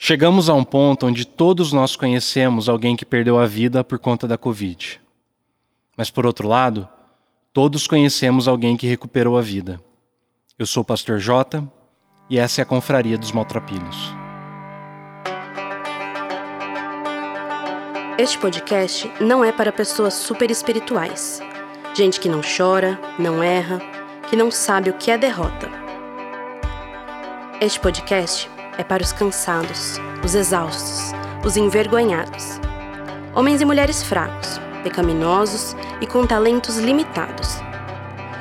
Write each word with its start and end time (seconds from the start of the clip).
Chegamos 0.00 0.48
a 0.48 0.54
um 0.54 0.62
ponto 0.62 1.06
onde 1.06 1.26
todos 1.26 1.72
nós 1.72 1.96
conhecemos 1.96 2.68
alguém 2.68 2.94
que 2.94 3.04
perdeu 3.04 3.36
a 3.36 3.46
vida 3.46 3.82
por 3.82 3.98
conta 3.98 4.28
da 4.28 4.38
Covid. 4.38 5.00
Mas, 5.96 6.08
por 6.08 6.24
outro 6.24 6.46
lado, 6.46 6.88
todos 7.52 7.88
conhecemos 7.88 8.46
alguém 8.46 8.76
que 8.76 8.86
recuperou 8.86 9.36
a 9.36 9.42
vida. 9.42 9.80
Eu 10.56 10.66
sou 10.66 10.82
o 10.82 10.86
Pastor 10.86 11.18
Jota 11.18 11.68
e 12.30 12.38
essa 12.38 12.60
é 12.60 12.62
a 12.62 12.64
Confraria 12.64 13.18
dos 13.18 13.32
Maltrapilhos. 13.32 14.14
Este 18.16 18.38
podcast 18.38 19.10
não 19.20 19.44
é 19.44 19.50
para 19.50 19.72
pessoas 19.72 20.14
super 20.14 20.48
espirituais. 20.48 21.40
Gente 21.92 22.20
que 22.20 22.28
não 22.28 22.40
chora, 22.40 23.00
não 23.18 23.42
erra, 23.42 23.80
que 24.30 24.36
não 24.36 24.48
sabe 24.48 24.90
o 24.90 24.94
que 24.94 25.10
é 25.10 25.18
derrota. 25.18 25.68
Este 27.60 27.80
podcast 27.80 28.48
é 28.78 28.84
para 28.84 29.02
os 29.02 29.12
cansados, 29.12 30.00
os 30.24 30.34
exaustos, 30.34 31.12
os 31.44 31.56
envergonhados. 31.56 32.60
Homens 33.34 33.60
e 33.60 33.64
mulheres 33.64 34.02
fracos, 34.02 34.60
pecaminosos 34.82 35.76
e 36.00 36.06
com 36.06 36.24
talentos 36.24 36.78
limitados. 36.78 37.58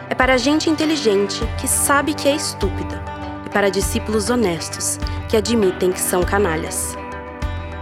É 0.10 0.16
para 0.16 0.38
gente 0.38 0.70
inteligente 0.70 1.42
que 1.60 1.68
sabe 1.68 2.14
que 2.14 2.30
é 2.30 2.36
estúpida 2.36 3.04
e 3.46 3.50
para 3.50 3.70
discípulos 3.70 4.30
honestos 4.30 5.00
que 5.28 5.36
admitem 5.36 5.92
que 5.92 6.00
são 6.00 6.24
canalhas. 6.24 6.96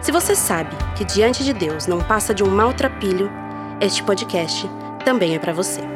Se 0.01 0.11
você 0.11 0.35
sabe 0.35 0.75
que 0.95 1.03
diante 1.03 1.43
de 1.43 1.53
Deus 1.53 1.87
não 1.87 1.99
passa 1.99 2.33
de 2.33 2.43
um 2.43 2.49
maltrapilho, 2.49 3.29
este 3.81 4.01
podcast 4.01 4.69
também 5.03 5.35
é 5.35 5.39
para 5.39 5.53
você. 5.53 5.94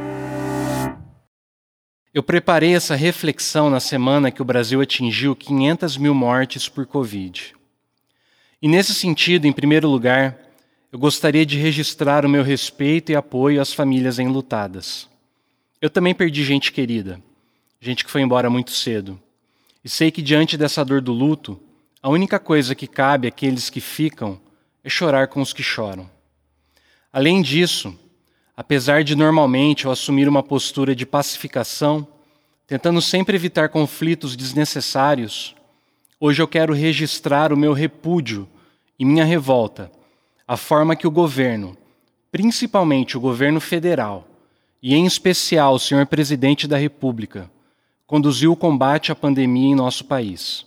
Eu 2.11 2.23
preparei 2.23 2.73
essa 2.73 2.95
reflexão 2.95 3.69
na 3.69 3.79
semana 3.79 4.31
que 4.31 4.41
o 4.41 4.45
Brasil 4.45 4.81
atingiu 4.81 5.35
500 5.35 5.95
mil 5.95 6.15
mortes 6.15 6.67
por 6.67 6.87
Covid. 6.87 7.53
E 8.59 8.67
nesse 8.67 8.95
sentido, 8.95 9.45
em 9.45 9.53
primeiro 9.53 9.87
lugar, 9.87 10.35
eu 10.91 10.97
gostaria 10.97 11.45
de 11.45 11.59
registrar 11.59 12.25
o 12.25 12.29
meu 12.29 12.41
respeito 12.41 13.11
e 13.11 13.15
apoio 13.15 13.61
às 13.61 13.71
famílias 13.71 14.17
enlutadas. 14.17 15.07
Eu 15.79 15.87
também 15.87 16.15
perdi 16.15 16.43
gente 16.43 16.71
querida, 16.71 17.21
gente 17.79 18.03
que 18.03 18.09
foi 18.09 18.21
embora 18.21 18.49
muito 18.49 18.71
cedo. 18.71 19.21
E 19.83 19.87
sei 19.87 20.09
que 20.09 20.23
diante 20.23 20.57
dessa 20.57 20.83
dor 20.83 21.01
do 21.01 21.13
luto, 21.13 21.61
a 22.01 22.09
única 22.09 22.39
coisa 22.39 22.73
que 22.73 22.87
cabe 22.87 23.27
àqueles 23.27 23.69
que 23.69 23.79
ficam 23.79 24.41
é 24.83 24.89
chorar 24.89 25.27
com 25.27 25.41
os 25.41 25.53
que 25.53 25.61
choram. 25.61 26.09
Além 27.13 27.43
disso, 27.43 27.95
apesar 28.59 29.05
de 29.05 29.15
normalmente 29.15 29.85
eu 29.85 29.91
assumir 29.91 30.27
uma 30.27 30.43
postura 30.43 30.93
de 30.93 31.05
pacificação, 31.05 32.05
tentando 32.67 33.01
sempre 33.01 33.33
evitar 33.33 33.69
conflitos 33.69 34.35
desnecessários, 34.35 35.55
hoje 36.19 36.41
eu 36.41 36.47
quero 36.47 36.73
registrar 36.73 37.53
o 37.53 37.57
meu 37.57 37.71
repúdio 37.71 38.45
e 38.99 39.05
minha 39.05 39.23
revolta 39.23 39.89
à 40.45 40.57
forma 40.57 40.93
que 40.93 41.07
o 41.07 41.11
governo, 41.11 41.77
principalmente 42.33 43.15
o 43.15 43.21
governo 43.21 43.61
federal, 43.61 44.27
e 44.83 44.93
em 44.93 45.05
especial 45.05 45.75
o 45.75 45.79
senhor 45.79 46.05
presidente 46.05 46.67
da 46.67 46.75
República, 46.75 47.49
conduziu 48.05 48.51
o 48.51 48.57
combate 48.57 49.09
à 49.09 49.15
pandemia 49.15 49.69
em 49.69 49.75
nosso 49.75 50.03
país, 50.03 50.65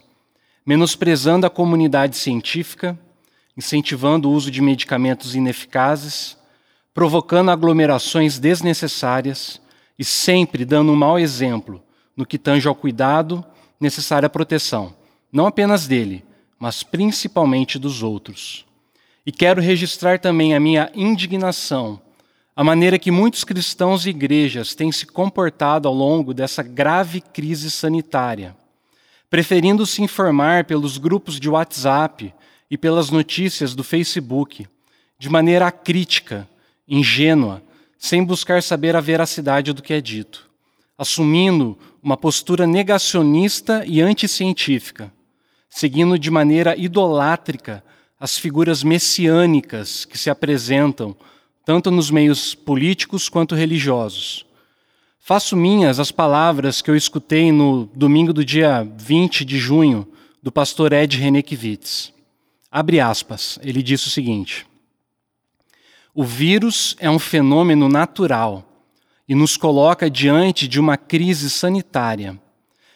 menosprezando 0.65 1.45
a 1.45 1.51
comunidade 1.51 2.17
científica, 2.17 2.99
incentivando 3.55 4.31
o 4.31 4.33
uso 4.33 4.51
de 4.51 4.63
medicamentos 4.63 5.35
ineficazes 5.35 6.41
provocando 6.95 7.51
aglomerações 7.51 8.39
desnecessárias 8.39 9.61
e 9.99 10.05
sempre 10.05 10.65
dando 10.65 10.93
um 10.93 10.97
mau 10.97 11.19
exemplo 11.19 11.83
no 12.17 12.27
que 12.27 12.39
tange 12.39 12.69
ao 12.69 12.75
cuidado 12.75 13.45
necessário 13.81 14.27
à 14.27 14.31
proteção, 14.31 14.95
não 15.33 15.47
apenas 15.47 15.87
dele, 15.87 16.25
mas 16.59 16.83
principalmente 16.83 17.79
dos 17.79 18.03
outros. 18.03 18.65
E 19.25 19.33
quero 19.33 19.61
registrar 19.61 20.19
também 20.19 20.55
a 20.55 20.61
minha 20.61 20.91
indignação, 20.95 22.01
a 22.55 22.63
maneira 22.63 22.99
que 22.99 23.11
muitos 23.11 23.45
cristãos 23.45 24.05
e 24.05 24.11
igrejas 24.11 24.75
têm 24.75 24.93
se 24.93 25.07
comportado 25.07 25.89
ao 25.89 25.95
longo 25.95 26.35
dessa 26.35 26.63
grave 26.63 27.21
crise 27.21 27.71
sanitária, 27.71 28.55
preferindo 29.31 29.87
se 29.87 30.03
informar 30.03 30.65
pelos 30.65 30.99
grupos 30.99 31.41
de 31.41 31.49
WhatsApp 31.49 32.33
e 32.71 32.77
pelas 32.77 33.11
notícias 33.11 33.75
do 33.75 33.83
Facebook, 33.83 34.67
de 35.19 35.31
maneira 35.31 35.71
crítica, 35.71 36.47
ingênua, 36.93 37.63
sem 37.97 38.23
buscar 38.23 38.63
saber 38.63 38.95
a 38.95 39.01
veracidade 39.01 39.73
do 39.73 39.83
que 39.83 39.95
é 39.95 40.01
dito, 40.01 40.51
assumindo 40.99 41.79
uma 42.03 42.19
postura 42.19 42.67
negacionista 42.67 43.83
e 43.87 44.03
anticientífica, 44.03 45.11
seguindo 45.71 46.19
de 46.19 46.31
maneira 46.31 46.77
idolátrica 46.77 47.83
as 48.21 48.37
figuras 48.37 48.83
messiânicas 48.83 50.05
que 50.05 50.19
se 50.19 50.29
apresentam 50.29 51.17
tanto 51.65 51.91
nos 51.91 52.11
meios 52.11 52.55
políticos 52.55 53.29
quanto 53.29 53.55
religiosos. 53.55 54.45
Faço 55.19 55.57
minhas 55.57 55.99
as 55.99 56.13
palavras 56.13 56.83
que 56.83 56.91
eu 56.91 56.97
escutei 56.97 57.51
no 57.51 57.87
domingo 57.95 58.33
do 58.33 58.45
dia 58.45 58.87
20 58.99 59.45
de 59.45 59.59
junho 59.59 60.07
do 60.43 60.53
pastor 60.53 60.93
Ed 60.93 61.17
Renekiewicz. 61.17 62.13
Abre 62.71 63.01
aspas, 63.01 63.59
ele 63.63 63.83
disse 63.83 64.09
o 64.09 64.11
seguinte: 64.11 64.67
o 66.15 66.25
vírus 66.25 66.95
é 67.01 67.11
um 67.11 67.19
fenômeno 67.19 67.89
natural 67.89 68.65
e 69.27 69.35
nos 69.35 69.57
coloca 69.57 70.11
diante 70.11 70.69
de 70.69 70.79
uma 70.79 70.97
crise 70.97 71.49
sanitária. 71.49 72.39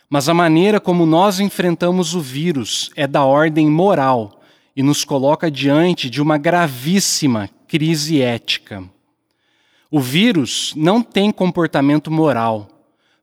Mas 0.08 0.28
a 0.28 0.34
maneira 0.34 0.78
como 0.78 1.06
nós 1.06 1.40
enfrentamos 1.40 2.14
o 2.14 2.20
vírus 2.20 2.90
é 2.94 3.06
da 3.06 3.24
ordem 3.24 3.68
moral 3.70 4.42
e 4.76 4.82
nos 4.82 5.02
coloca 5.02 5.50
diante 5.50 6.10
de 6.10 6.20
uma 6.20 6.36
gravíssima 6.36 7.48
crise 7.66 8.20
ética. 8.20 8.84
O 9.90 9.98
vírus 9.98 10.74
não 10.76 11.00
tem 11.02 11.30
comportamento 11.30 12.10
moral, 12.10 12.68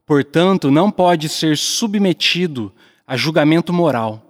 portanto, 0.08 0.72
não 0.72 0.90
pode 0.90 1.30
ser 1.30 1.56
submetido 1.56 2.74
a 3.06 3.16
julgamento 3.16 3.72
moral. 3.72 4.22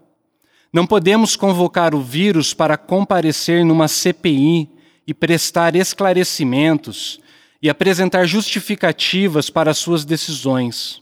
Não 0.74 0.85
podemos 0.85 1.38
convocar 1.38 1.95
o 1.95 2.01
vírus 2.01 2.53
para 2.53 2.75
comparecer 2.75 3.63
numa 3.63 3.88
CPI 3.88 4.68
e 5.05 5.13
prestar 5.13 5.75
esclarecimentos 5.75 7.19
e 7.61 7.69
apresentar 7.69 8.25
justificativas 8.25 9.49
para 9.49 9.73
suas 9.73 10.03
decisões. 10.03 11.01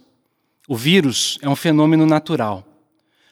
O 0.68 0.76
vírus 0.76 1.38
é 1.42 1.50
um 1.50 1.56
fenômeno 1.56 2.06
natural, 2.06 2.66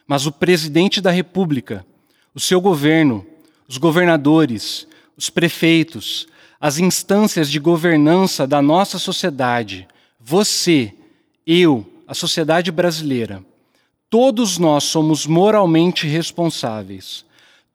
mas 0.08 0.26
o 0.26 0.32
presidente 0.32 1.00
da 1.00 1.12
República, 1.12 1.86
o 2.34 2.40
seu 2.40 2.60
governo, 2.60 3.26
os 3.68 3.78
governadores, 3.78 4.88
os 5.16 5.30
prefeitos, 5.30 6.28
as 6.60 6.80
instâncias 6.80 7.50
de 7.50 7.60
governança 7.60 8.48
da 8.48 8.62
nossa 8.62 8.98
sociedade, 8.98 9.88
você, 10.20 10.94
eu, 11.46 11.86
a 12.08 12.14
sociedade 12.14 12.72
brasileira, 12.72 13.44
todos 14.10 14.58
nós 14.58 14.84
somos 14.86 15.26
moralmente 15.28 16.08
responsáveis 16.08 17.29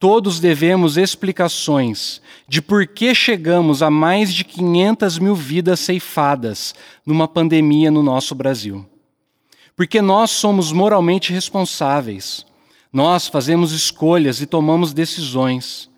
Todos 0.04 0.38
devemos 0.38 0.98
explicações 0.98 2.20
de 2.46 2.60
por 2.60 2.86
que 2.86 3.14
chegamos 3.14 3.82
a 3.82 3.88
mais 3.88 4.34
de 4.34 4.44
500 4.44 5.18
mil 5.18 5.34
vidas 5.34 5.80
ceifadas 5.80 6.74
numa 7.06 7.26
pandemia 7.26 7.90
no 7.90 8.02
nosso 8.02 8.34
Brasil. 8.34 8.84
Porque 9.74 10.02
nós 10.02 10.30
somos 10.30 10.72
moralmente 10.72 11.32
responsáveis. 11.32 12.44
Nós 12.92 13.28
fazemos 13.28 13.72
escolhas 13.72 14.42
e 14.42 14.46
tomamos 14.46 14.92
decisões. 14.92 15.88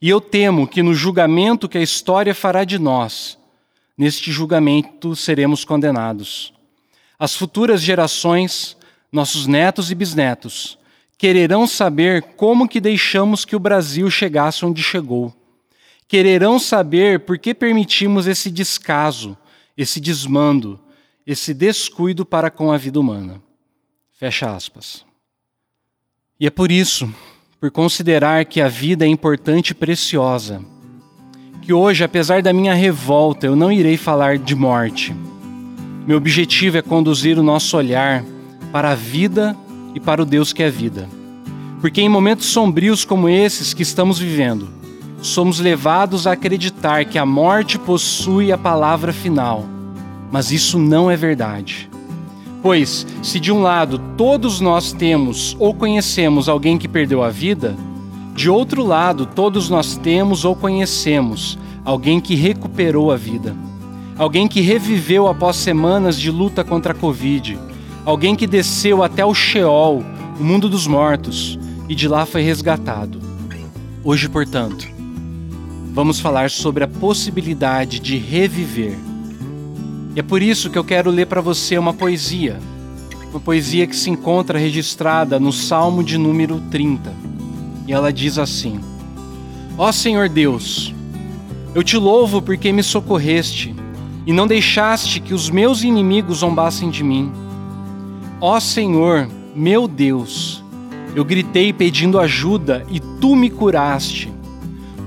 E 0.00 0.08
eu 0.08 0.20
temo 0.20 0.66
que 0.66 0.82
no 0.82 0.92
julgamento 0.92 1.68
que 1.68 1.78
a 1.78 1.82
história 1.82 2.34
fará 2.34 2.64
de 2.64 2.80
nós, 2.80 3.38
neste 3.96 4.32
julgamento 4.32 5.14
seremos 5.14 5.64
condenados. 5.64 6.52
As 7.16 7.36
futuras 7.36 7.80
gerações, 7.80 8.76
nossos 9.12 9.46
netos 9.46 9.88
e 9.92 9.94
bisnetos, 9.94 10.81
quererão 11.22 11.68
saber 11.68 12.20
como 12.34 12.66
que 12.66 12.80
deixamos 12.80 13.44
que 13.44 13.54
o 13.54 13.60
Brasil 13.60 14.10
chegasse 14.10 14.66
onde 14.66 14.82
chegou. 14.82 15.32
Quererão 16.08 16.58
saber 16.58 17.20
por 17.20 17.38
que 17.38 17.54
permitimos 17.54 18.26
esse 18.26 18.50
descaso, 18.50 19.38
esse 19.78 20.00
desmando, 20.00 20.80
esse 21.24 21.54
descuido 21.54 22.26
para 22.26 22.50
com 22.50 22.72
a 22.72 22.76
vida 22.76 22.98
humana. 22.98 23.40
Fecha 24.18 24.52
aspas. 24.52 25.04
E 26.40 26.46
é 26.48 26.50
por 26.50 26.72
isso, 26.72 27.08
por 27.60 27.70
considerar 27.70 28.44
que 28.44 28.60
a 28.60 28.66
vida 28.66 29.04
é 29.04 29.08
importante 29.08 29.70
e 29.70 29.74
preciosa, 29.74 30.60
que 31.60 31.72
hoje, 31.72 32.02
apesar 32.02 32.42
da 32.42 32.52
minha 32.52 32.74
revolta, 32.74 33.46
eu 33.46 33.54
não 33.54 33.70
irei 33.70 33.96
falar 33.96 34.38
de 34.38 34.56
morte. 34.56 35.14
Meu 36.04 36.16
objetivo 36.16 36.78
é 36.78 36.82
conduzir 36.82 37.38
o 37.38 37.44
nosso 37.44 37.76
olhar 37.76 38.24
para 38.72 38.90
a 38.90 38.96
vida 38.96 39.56
e 39.94 40.00
para 40.00 40.22
o 40.22 40.24
Deus 40.24 40.52
que 40.52 40.64
é 40.64 40.68
vida. 40.68 41.08
Porque 41.82 42.00
em 42.00 42.08
momentos 42.08 42.46
sombrios 42.46 43.04
como 43.04 43.28
esses 43.28 43.74
que 43.74 43.82
estamos 43.82 44.18
vivendo, 44.18 44.68
somos 45.20 45.58
levados 45.58 46.26
a 46.26 46.32
acreditar 46.32 47.04
que 47.04 47.18
a 47.18 47.26
morte 47.26 47.78
possui 47.78 48.50
a 48.52 48.56
palavra 48.56 49.12
final. 49.12 49.66
Mas 50.30 50.50
isso 50.50 50.78
não 50.78 51.10
é 51.10 51.16
verdade. 51.16 51.90
Pois, 52.62 53.04
se 53.20 53.40
de 53.40 53.50
um 53.52 53.60
lado 53.60 54.00
todos 54.16 54.60
nós 54.60 54.92
temos 54.92 55.56
ou 55.58 55.74
conhecemos 55.74 56.48
alguém 56.48 56.78
que 56.78 56.86
perdeu 56.88 57.22
a 57.22 57.28
vida, 57.28 57.76
De 58.34 58.48
outro 58.48 58.82
lado, 58.82 59.26
todos 59.26 59.68
nós 59.68 59.96
temos 59.96 60.44
ou 60.44 60.56
conhecemos 60.56 61.58
alguém 61.84 62.18
que 62.20 62.34
recuperou 62.34 63.12
a 63.12 63.16
vida, 63.16 63.54
alguém 64.16 64.48
que 64.48 64.60
reviveu 64.60 65.28
após 65.28 65.56
semanas 65.56 66.18
de 66.18 66.30
luta 66.30 66.64
contra 66.64 66.92
a 66.92 66.94
Covid, 66.94 67.58
alguém 68.04 68.34
que 68.34 68.46
desceu 68.46 69.02
até 69.02 69.24
o 69.24 69.34
Sheol, 69.34 70.02
o 70.40 70.42
mundo 70.42 70.68
dos 70.68 70.86
mortos, 70.86 71.58
e 71.88 71.94
de 71.94 72.08
lá 72.08 72.24
foi 72.24 72.42
resgatado. 72.42 73.20
Hoje, 74.04 74.28
portanto, 74.28 74.88
vamos 75.92 76.18
falar 76.18 76.50
sobre 76.50 76.84
a 76.84 76.88
possibilidade 76.88 78.00
de 78.00 78.16
reviver. 78.16 78.96
E 80.14 80.20
é 80.20 80.22
por 80.22 80.42
isso 80.42 80.70
que 80.70 80.78
eu 80.78 80.84
quero 80.84 81.10
ler 81.10 81.26
para 81.26 81.40
você 81.40 81.78
uma 81.78 81.94
poesia, 81.94 82.58
uma 83.30 83.40
poesia 83.40 83.86
que 83.86 83.96
se 83.96 84.10
encontra 84.10 84.58
registrada 84.58 85.38
no 85.38 85.52
Salmo 85.52 86.02
de 86.02 86.18
número 86.18 86.60
30. 86.70 87.14
E 87.86 87.92
ela 87.92 88.12
diz 88.12 88.38
assim: 88.38 88.80
Ó 89.78 89.90
Senhor 89.90 90.28
Deus, 90.28 90.94
eu 91.74 91.82
te 91.82 91.96
louvo 91.96 92.42
porque 92.42 92.72
me 92.72 92.82
socorreste 92.82 93.74
e 94.26 94.32
não 94.32 94.46
deixaste 94.46 95.20
que 95.20 95.34
os 95.34 95.48
meus 95.48 95.82
inimigos 95.82 96.38
zombassem 96.38 96.90
de 96.90 97.02
mim. 97.02 97.32
Ó 98.40 98.58
Senhor, 98.60 99.28
meu 99.54 99.88
Deus, 99.88 100.61
eu 101.14 101.24
gritei 101.24 101.72
pedindo 101.72 102.18
ajuda 102.18 102.86
e 102.90 102.98
tu 102.98 103.36
me 103.36 103.50
curaste. 103.50 104.32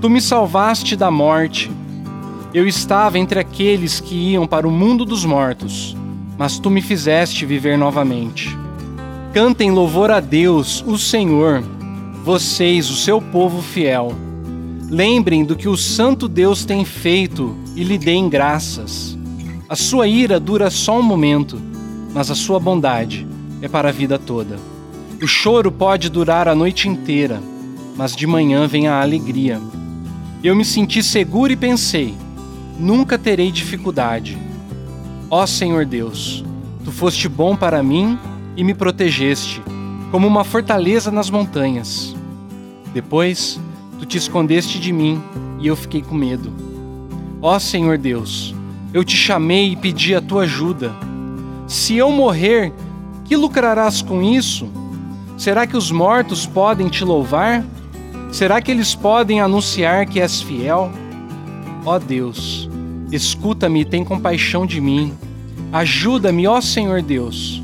Tu 0.00 0.08
me 0.08 0.20
salvaste 0.20 0.94
da 0.94 1.10
morte. 1.10 1.70
Eu 2.54 2.66
estava 2.66 3.18
entre 3.18 3.40
aqueles 3.40 3.98
que 4.00 4.14
iam 4.14 4.46
para 4.46 4.68
o 4.68 4.70
mundo 4.70 5.04
dos 5.04 5.24
mortos, 5.24 5.96
mas 6.38 6.58
tu 6.58 6.70
me 6.70 6.80
fizeste 6.80 7.44
viver 7.44 7.76
novamente. 7.76 8.56
Cantem 9.32 9.70
louvor 9.70 10.10
a 10.10 10.20
Deus, 10.20 10.82
o 10.86 10.96
Senhor, 10.96 11.62
vocês, 12.24 12.88
o 12.88 12.94
seu 12.94 13.20
povo 13.20 13.60
fiel. 13.60 14.14
Lembrem 14.88 15.44
do 15.44 15.56
que 15.56 15.68
o 15.68 15.76
Santo 15.76 16.28
Deus 16.28 16.64
tem 16.64 16.84
feito 16.84 17.56
e 17.74 17.82
lhe 17.82 17.98
deem 17.98 18.28
graças. 18.28 19.18
A 19.68 19.74
sua 19.74 20.06
ira 20.06 20.38
dura 20.38 20.70
só 20.70 21.00
um 21.00 21.02
momento, 21.02 21.60
mas 22.14 22.30
a 22.30 22.34
sua 22.34 22.60
bondade 22.60 23.26
é 23.60 23.68
para 23.68 23.88
a 23.88 23.92
vida 23.92 24.18
toda. 24.18 24.75
O 25.22 25.26
choro 25.26 25.72
pode 25.72 26.08
durar 26.08 26.48
a 26.48 26.54
noite 26.54 26.88
inteira, 26.88 27.40
mas 27.96 28.14
de 28.14 28.26
manhã 28.26 28.66
vem 28.66 28.88
a 28.88 29.00
alegria. 29.00 29.60
Eu 30.42 30.54
me 30.54 30.64
senti 30.64 31.02
seguro 31.02 31.52
e 31.52 31.56
pensei: 31.56 32.14
nunca 32.78 33.18
terei 33.18 33.50
dificuldade. 33.50 34.38
Ó 35.30 35.46
Senhor 35.46 35.84
Deus, 35.84 36.44
tu 36.84 36.92
foste 36.92 37.28
bom 37.28 37.56
para 37.56 37.82
mim 37.82 38.18
e 38.56 38.62
me 38.62 38.74
protegeste, 38.74 39.62
como 40.10 40.26
uma 40.26 40.44
fortaleza 40.44 41.10
nas 41.10 41.30
montanhas. 41.30 42.14
Depois, 42.92 43.58
Tu 43.98 44.04
te 44.04 44.18
escondeste 44.18 44.78
de 44.78 44.92
mim 44.92 45.22
e 45.58 45.66
eu 45.66 45.74
fiquei 45.74 46.02
com 46.02 46.14
medo. 46.14 46.52
Ó 47.40 47.58
Senhor 47.58 47.96
Deus, 47.96 48.54
eu 48.92 49.02
te 49.02 49.16
chamei 49.16 49.72
e 49.72 49.76
pedi 49.76 50.14
a 50.14 50.20
tua 50.20 50.42
ajuda. 50.42 50.94
Se 51.66 51.96
eu 51.96 52.10
morrer, 52.10 52.72
que 53.24 53.36
lucrarás 53.36 54.02
com 54.02 54.22
isso? 54.22 54.68
Será 55.36 55.66
que 55.66 55.76
os 55.76 55.90
mortos 55.90 56.46
podem 56.46 56.88
te 56.88 57.04
louvar? 57.04 57.64
Será 58.32 58.60
que 58.60 58.70
eles 58.70 58.94
podem 58.94 59.40
anunciar 59.40 60.06
que 60.06 60.20
és 60.20 60.40
fiel? 60.40 60.90
Ó 61.84 61.98
Deus, 61.98 62.68
escuta-me 63.12 63.82
e 63.82 63.84
tem 63.84 64.02
compaixão 64.02 64.66
de 64.66 64.80
mim. 64.80 65.12
Ajuda-me, 65.72 66.46
ó 66.46 66.60
Senhor 66.60 67.02
Deus. 67.02 67.62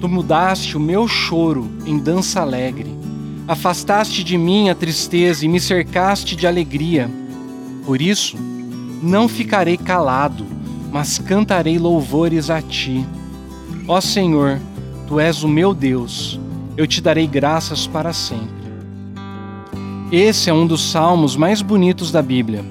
Tu 0.00 0.08
mudaste 0.08 0.76
o 0.76 0.80
meu 0.80 1.08
choro 1.08 1.70
em 1.86 1.98
dança 1.98 2.42
alegre. 2.42 2.94
Afastaste 3.48 4.22
de 4.22 4.36
mim 4.36 4.68
a 4.68 4.74
tristeza 4.74 5.44
e 5.44 5.48
me 5.48 5.58
cercaste 5.58 6.36
de 6.36 6.46
alegria. 6.46 7.10
Por 7.86 8.02
isso, 8.02 8.36
não 9.02 9.26
ficarei 9.26 9.76
calado, 9.76 10.44
mas 10.92 11.18
cantarei 11.18 11.78
louvores 11.78 12.50
a 12.50 12.60
ti. 12.60 13.06
Ó 13.88 14.00
Senhor, 14.00 14.60
tu 15.06 15.18
és 15.18 15.42
o 15.42 15.48
meu 15.48 15.72
Deus, 15.72 16.38
eu 16.76 16.86
te 16.86 17.00
darei 17.00 17.26
graças 17.26 17.86
para 17.86 18.12
sempre. 18.12 18.66
Esse 20.10 20.50
é 20.50 20.52
um 20.52 20.66
dos 20.66 20.90
salmos 20.90 21.36
mais 21.36 21.62
bonitos 21.62 22.12
da 22.12 22.22
Bíblia. 22.22 22.64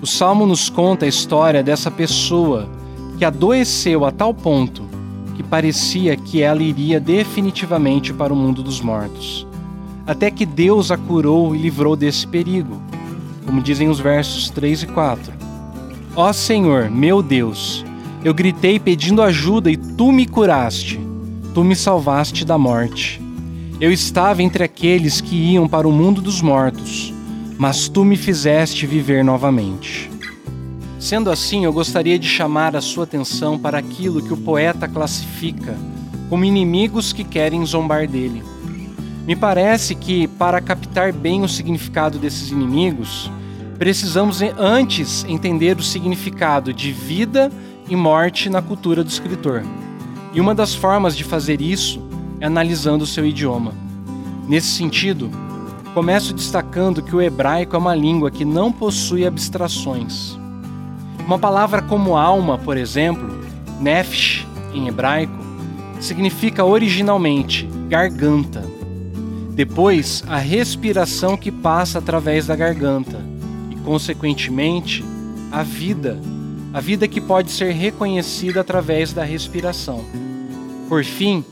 O 0.00 0.06
salmo 0.06 0.46
nos 0.46 0.68
conta 0.68 1.04
a 1.04 1.08
história 1.08 1.62
dessa 1.62 1.90
pessoa 1.90 2.68
que 3.18 3.24
adoeceu 3.24 4.04
a 4.04 4.10
tal 4.10 4.34
ponto 4.34 4.82
que 5.36 5.42
parecia 5.42 6.16
que 6.16 6.42
ela 6.42 6.62
iria 6.62 7.00
definitivamente 7.00 8.12
para 8.12 8.32
o 8.32 8.36
mundo 8.36 8.62
dos 8.62 8.80
mortos 8.80 9.46
até 10.06 10.30
que 10.30 10.44
Deus 10.44 10.90
a 10.90 10.96
curou 10.96 11.54
e 11.54 11.58
livrou 11.58 11.96
desse 11.96 12.26
perigo, 12.26 12.80
como 13.46 13.62
dizem 13.62 13.88
os 13.88 13.98
versos 13.98 14.50
3 14.50 14.82
e 14.82 14.86
4. 14.88 15.32
Ó 16.14 16.32
Senhor, 16.32 16.90
meu 16.90 17.22
Deus, 17.22 17.84
eu 18.22 18.34
gritei 18.34 18.78
pedindo 18.78 19.22
ajuda 19.22 19.70
e 19.70 19.76
tu 19.76 20.12
me 20.12 20.26
curaste, 20.26 21.00
tu 21.52 21.64
me 21.64 21.74
salvaste 21.74 22.44
da 22.44 22.58
morte. 22.58 23.20
Eu 23.84 23.92
estava 23.92 24.42
entre 24.42 24.64
aqueles 24.64 25.20
que 25.20 25.36
iam 25.36 25.68
para 25.68 25.86
o 25.86 25.92
mundo 25.92 26.22
dos 26.22 26.40
mortos, 26.40 27.12
mas 27.58 27.86
tu 27.86 28.02
me 28.02 28.16
fizeste 28.16 28.86
viver 28.86 29.22
novamente. 29.22 30.10
Sendo 30.98 31.30
assim, 31.30 31.66
eu 31.66 31.72
gostaria 31.74 32.18
de 32.18 32.26
chamar 32.26 32.74
a 32.74 32.80
sua 32.80 33.04
atenção 33.04 33.58
para 33.58 33.76
aquilo 33.76 34.22
que 34.22 34.32
o 34.32 34.38
poeta 34.38 34.88
classifica 34.88 35.76
como 36.30 36.46
inimigos 36.46 37.12
que 37.12 37.24
querem 37.24 37.62
zombar 37.66 38.08
dele. 38.08 38.42
Me 39.26 39.36
parece 39.36 39.94
que, 39.94 40.28
para 40.28 40.62
captar 40.62 41.12
bem 41.12 41.42
o 41.42 41.48
significado 41.48 42.18
desses 42.18 42.50
inimigos, 42.50 43.30
precisamos 43.78 44.40
antes 44.56 45.26
entender 45.28 45.76
o 45.76 45.82
significado 45.82 46.72
de 46.72 46.90
vida 46.90 47.52
e 47.86 47.94
morte 47.94 48.48
na 48.48 48.62
cultura 48.62 49.04
do 49.04 49.10
escritor. 49.10 49.62
E 50.32 50.40
uma 50.40 50.54
das 50.54 50.74
formas 50.74 51.14
de 51.14 51.22
fazer 51.22 51.60
isso 51.60 52.00
analisando 52.44 53.04
o 53.04 53.06
seu 53.06 53.24
idioma. 53.24 53.72
Nesse 54.48 54.68
sentido, 54.68 55.30
começo 55.94 56.34
destacando 56.34 57.02
que 57.02 57.14
o 57.14 57.22
hebraico 57.22 57.74
é 57.74 57.78
uma 57.78 57.94
língua 57.94 58.30
que 58.30 58.44
não 58.44 58.70
possui 58.70 59.26
abstrações. 59.26 60.38
Uma 61.26 61.38
palavra 61.38 61.80
como 61.80 62.16
alma, 62.16 62.58
por 62.58 62.76
exemplo, 62.76 63.28
nefesh 63.80 64.46
em 64.74 64.88
hebraico, 64.88 65.32
significa 66.00 66.64
originalmente 66.64 67.68
garganta 67.88 68.74
depois, 69.54 70.24
a 70.26 70.36
respiração 70.36 71.36
que 71.36 71.52
passa 71.52 72.00
através 72.00 72.48
da 72.48 72.56
garganta 72.56 73.24
e, 73.70 73.76
consequentemente, 73.76 75.04
a 75.52 75.62
vida, 75.62 76.20
a 76.72 76.80
vida 76.80 77.06
que 77.06 77.20
pode 77.20 77.52
ser 77.52 77.70
reconhecida 77.70 78.60
através 78.60 79.12
da 79.12 79.22
respiração. 79.22 80.04
Por 80.88 81.04
fim, 81.04 81.44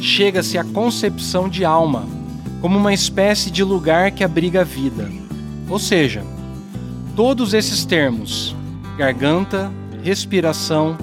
chega-se 0.00 0.56
à 0.56 0.64
concepção 0.64 1.48
de 1.48 1.64
alma, 1.64 2.06
como 2.60 2.78
uma 2.78 2.92
espécie 2.92 3.50
de 3.50 3.62
lugar 3.62 4.10
que 4.10 4.24
abriga 4.24 4.62
a 4.62 4.64
vida. 4.64 5.10
Ou 5.68 5.78
seja, 5.78 6.24
todos 7.14 7.54
esses 7.54 7.84
termos, 7.84 8.56
garganta, 8.96 9.70
respiração, 10.02 10.96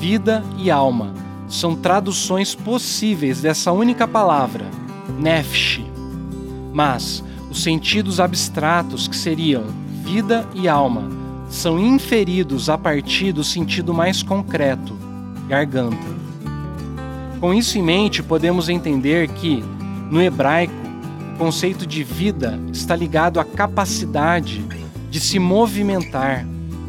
vida 0.00 0.42
e 0.58 0.70
alma, 0.70 1.12
são 1.48 1.76
traduções 1.76 2.54
possíveis 2.54 3.40
dessa 3.40 3.72
única 3.72 4.06
palavra, 4.06 4.64
nefesh, 5.18 5.80
mas 6.72 7.22
os 7.50 7.62
sentidos 7.62 8.20
abstratos, 8.20 9.08
que 9.08 9.16
seriam 9.16 9.64
vida 10.04 10.48
e 10.54 10.68
alma, 10.68 11.08
são 11.48 11.78
inferidos 11.78 12.70
a 12.70 12.78
partir 12.78 13.32
do 13.32 13.42
sentido 13.42 13.92
mais 13.92 14.22
concreto, 14.22 14.96
garganta. 15.48 16.19
Com 17.40 17.54
isso 17.54 17.78
em 17.78 17.82
mente, 17.82 18.22
podemos 18.22 18.68
entender 18.68 19.26
que, 19.28 19.64
no 20.10 20.20
hebraico, 20.20 20.74
o 21.34 21.38
conceito 21.38 21.86
de 21.86 22.04
vida 22.04 22.60
está 22.70 22.94
ligado 22.94 23.40
à 23.40 23.44
capacidade 23.44 24.62
de 25.10 25.18
se 25.18 25.38
movimentar, 25.38 26.46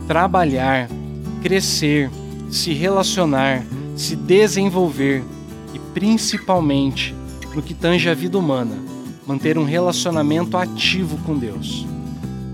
trabalhar, 0.08 0.89
crescer, 1.41 2.12
se 2.50 2.74
relacionar, 2.74 3.63
se 3.96 4.13
desenvolver 4.17 5.24
e, 5.74 5.79
principalmente, 5.93 7.15
no 7.55 7.62
que 7.62 7.74
tange 7.74 8.10
a 8.10 8.13
vida 8.13 8.38
humana, 8.38 8.75
manter 9.25 9.58
um 9.58 9.63
relacionamento 9.63 10.58
ativo 10.58 11.17
com 11.25 11.38
Deus. 11.38 11.86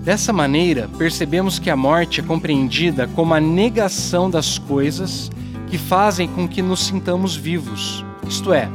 Dessa 0.04 0.32
maneira, 0.32 0.88
percebemos 1.00 1.58
que 1.58 1.72
a 1.72 1.75
morte 1.75 2.22
é 2.22 2.24
compreendida 2.24 3.08
como 3.08 3.34
a 3.34 3.39
negação 3.39 4.30
das 4.30 4.60
coisas 4.60 5.32
que 5.67 5.77
fazem 5.77 6.27
com 6.27 6.47
que 6.47 6.62
nos 6.62 6.86
sintamos 6.86 7.36
vivos. 7.36 8.05
Isto 8.27 8.53
é, 8.53 8.69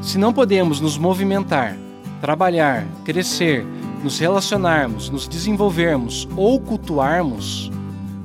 se 0.00 0.16
não 0.16 0.32
podemos 0.32 0.80
nos 0.80 0.96
movimentar, 0.96 1.76
trabalhar, 2.20 2.86
crescer, 3.04 3.66
nos 4.02 4.18
relacionarmos, 4.18 5.10
nos 5.10 5.28
desenvolvermos 5.28 6.28
ou 6.36 6.58
cultuarmos, 6.58 7.70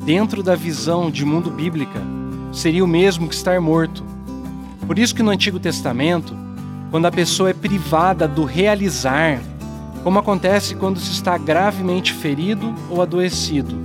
dentro 0.06 0.44
da 0.44 0.56
visão 0.56 1.10
de 1.10 1.26
mundo 1.26 1.50
bíblica, 1.50 2.00
seria 2.54 2.84
o 2.84 2.88
mesmo 2.88 3.28
que 3.28 3.36
estar 3.36 3.60
morto. 3.60 4.04
Por 4.86 5.00
isso 5.00 5.16
que 5.16 5.24
no 5.24 5.32
Antigo 5.32 5.60
Testamento, 5.60 6.36
quando 6.92 7.08
a 7.08 7.12
pessoa 7.12 7.50
é 7.50 7.54
privada 7.54 8.28
do 8.28 8.46
realizar, 8.46 9.42
como 10.04 10.20
acontece 10.20 10.76
quando 10.76 11.00
se 11.00 11.12
está 11.12 11.38
gravemente 11.38 12.14
ferido 12.14 12.74
ou 12.90 13.02
adoecido, 13.02 13.76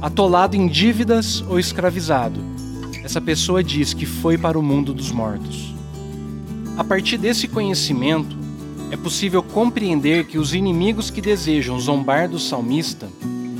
atolado 0.00 0.56
em 0.56 0.66
dívidas 0.66 1.44
ou 1.48 1.60
escravizado. 1.60 2.55
Essa 3.06 3.20
pessoa 3.20 3.62
diz 3.62 3.94
que 3.94 4.04
foi 4.04 4.36
para 4.36 4.58
o 4.58 4.62
mundo 4.62 4.92
dos 4.92 5.12
mortos. 5.12 5.72
A 6.76 6.82
partir 6.82 7.16
desse 7.16 7.46
conhecimento, 7.46 8.36
é 8.90 8.96
possível 8.96 9.44
compreender 9.44 10.26
que 10.26 10.38
os 10.38 10.52
inimigos 10.52 11.08
que 11.08 11.20
desejam 11.20 11.78
zombar 11.78 12.28
do 12.28 12.40
salmista 12.40 13.08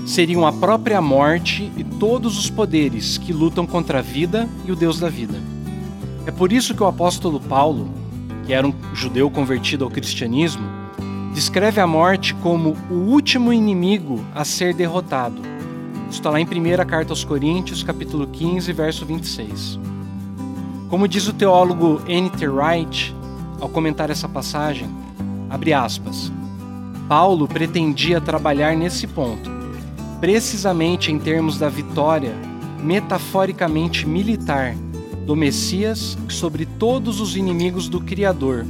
seriam 0.05 0.45
a 0.45 0.53
própria 0.53 1.01
morte 1.01 1.71
e 1.77 1.85
todos 1.85 2.37
os 2.37 2.51
poderes 2.51 3.19
que 3.19 3.33
lutam 3.33 3.65
contra 3.65 4.01
a 4.01 4.03
vida 4.03 4.49
e 4.65 4.73
o 4.73 4.75
Deus 4.75 4.99
da 4.99 5.09
vida. 5.09 5.39
É 6.27 6.33
por 6.33 6.53
isso 6.53 6.75
que 6.75 6.83
o 6.83 6.87
apóstolo 6.87 7.39
Paulo, 7.39 7.89
que 8.47 8.53
era 8.53 8.67
um 8.67 8.75
judeu 8.95 9.31
convertido 9.31 9.85
ao 9.85 9.91
cristianismo, 9.93 10.67
descreve 11.33 11.81
a 11.81 11.87
morte 11.87 12.35
como 12.35 12.77
o 12.91 12.95
último 12.95 13.53
inimigo 13.53 14.25
a 14.35 14.45
ser 14.45 14.75
derrotado. 14.75 15.41
Está 16.11 16.31
lá 16.31 16.41
em 16.41 16.45
1 16.45 16.87
Carta 16.87 17.13
aos 17.13 17.25
Coríntios, 17.25 17.83
capítulo 17.83 18.27
15, 18.29 18.73
verso 18.73 19.05
26. 19.05 19.79
Como 20.89 21.09
diz 21.09 21.27
o 21.27 21.33
teólogo 21.33 22.01
N.T. 22.07 22.49
Wright, 22.49 23.15
ao 23.61 23.69
comentar 23.69 24.09
essa 24.09 24.29
passagem, 24.29 24.89
abre 25.51 25.73
aspas, 25.73 26.33
Paulo 27.09 27.49
pretendia 27.49 28.21
trabalhar 28.21 28.77
nesse 28.77 29.07
ponto, 29.07 29.51
precisamente 30.21 31.11
em 31.11 31.19
termos 31.19 31.59
da 31.59 31.69
vitória 31.69 32.35
metaforicamente 32.83 34.07
militar 34.07 34.77
do 35.27 35.35
Messias 35.35 36.17
sobre 36.29 36.67
todos 36.67 37.21
os 37.21 37.37
inimigos 37.37 37.89
do 37.89 38.01
Criador, 38.01 38.65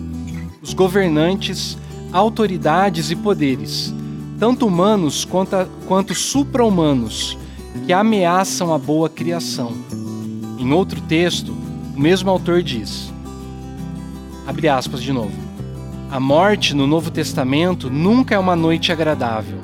os 0.63 0.73
governantes, 0.73 1.77
autoridades 2.13 3.11
e 3.11 3.17
poderes, 3.17 3.95
tanto 4.39 4.67
humanos 4.67 5.25
quanto, 5.25 5.57
quanto 5.87 6.15
supra-humanos, 6.15 7.39
que 7.87 7.93
ameaçam 7.93 8.73
a 8.73 8.79
boa 8.79 9.09
criação. 9.09 9.73
Em 10.59 10.73
outro 10.73 11.01
texto, 11.03 11.55
o 11.95 12.01
mesmo 12.01 12.31
autor 12.31 12.63
diz: 12.63 13.13
abre 14.47 14.69
aspas 14.69 15.03
de 15.03 15.13
novo. 15.13 15.47
A 16.11 16.21
morte 16.21 16.75
no 16.75 16.87
Novo 16.87 17.11
Testamento 17.11 17.91
nunca 17.91 18.35
é 18.35 18.39
uma 18.39 18.55
noite 18.55 18.93
agradável. 18.93 19.59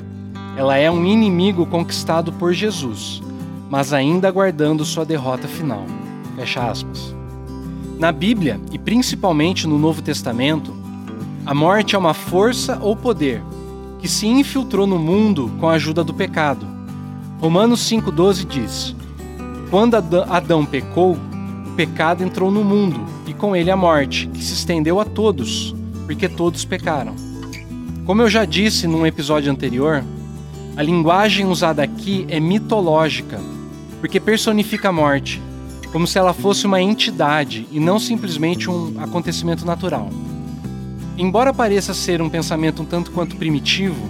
Ela 0.57 0.77
é 0.77 0.91
um 0.91 1.05
inimigo 1.05 1.65
conquistado 1.65 2.31
por 2.33 2.53
Jesus, 2.53 3.21
mas 3.69 3.93
ainda 3.93 4.27
aguardando 4.27 4.85
sua 4.85 5.05
derrota 5.05 5.47
final. 5.47 5.85
Fecha 6.35 6.69
aspas. 6.69 7.15
Na 7.97 8.11
Bíblia, 8.11 8.59
e 8.71 8.77
principalmente 8.77 9.65
no 9.65 9.79
Novo 9.79 10.01
Testamento, 10.01 10.75
a 11.45 11.53
morte 11.53 11.95
é 11.95 11.97
uma 11.97 12.13
força 12.13 12.77
ou 12.81 12.95
poder 12.95 13.41
que 14.03 14.09
se 14.09 14.27
infiltrou 14.27 14.85
no 14.85 14.99
mundo 14.99 15.49
com 15.61 15.69
a 15.69 15.75
ajuda 15.75 16.03
do 16.03 16.13
pecado. 16.13 16.67
Romanos 17.39 17.89
5,12 17.89 18.45
diz: 18.45 18.93
Quando 19.69 19.95
Adão 19.95 20.65
pecou, 20.65 21.13
o 21.13 21.71
pecado 21.77 22.21
entrou 22.21 22.51
no 22.51 22.65
mundo 22.65 22.99
e 23.25 23.33
com 23.33 23.55
ele 23.55 23.71
a 23.71 23.77
morte, 23.77 24.27
que 24.27 24.43
se 24.43 24.55
estendeu 24.55 24.99
a 24.99 25.05
todos, 25.05 25.73
porque 26.05 26.27
todos 26.27 26.65
pecaram. 26.65 27.15
Como 28.05 28.21
eu 28.21 28.29
já 28.29 28.43
disse 28.43 28.87
num 28.87 29.07
episódio 29.07 29.49
anterior, 29.49 30.03
a 30.75 30.83
linguagem 30.83 31.45
usada 31.45 31.81
aqui 31.81 32.25
é 32.27 32.41
mitológica, 32.41 33.39
porque 34.01 34.19
personifica 34.19 34.89
a 34.89 34.91
morte, 34.91 35.41
como 35.93 36.05
se 36.05 36.19
ela 36.19 36.33
fosse 36.33 36.65
uma 36.65 36.81
entidade 36.81 37.65
e 37.71 37.79
não 37.79 37.97
simplesmente 37.97 38.69
um 38.69 38.95
acontecimento 39.01 39.65
natural. 39.65 40.09
Embora 41.17 41.53
pareça 41.53 41.93
ser 41.93 42.21
um 42.21 42.29
pensamento 42.29 42.81
um 42.81 42.85
tanto 42.85 43.11
quanto 43.11 43.35
primitivo, 43.35 44.09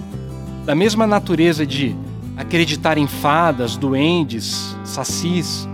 da 0.64 0.74
mesma 0.74 1.06
natureza 1.06 1.66
de 1.66 1.94
acreditar 2.36 2.96
em 2.96 3.06
fadas, 3.06 3.76
duendes, 3.76 4.74
sacis, 4.84 5.68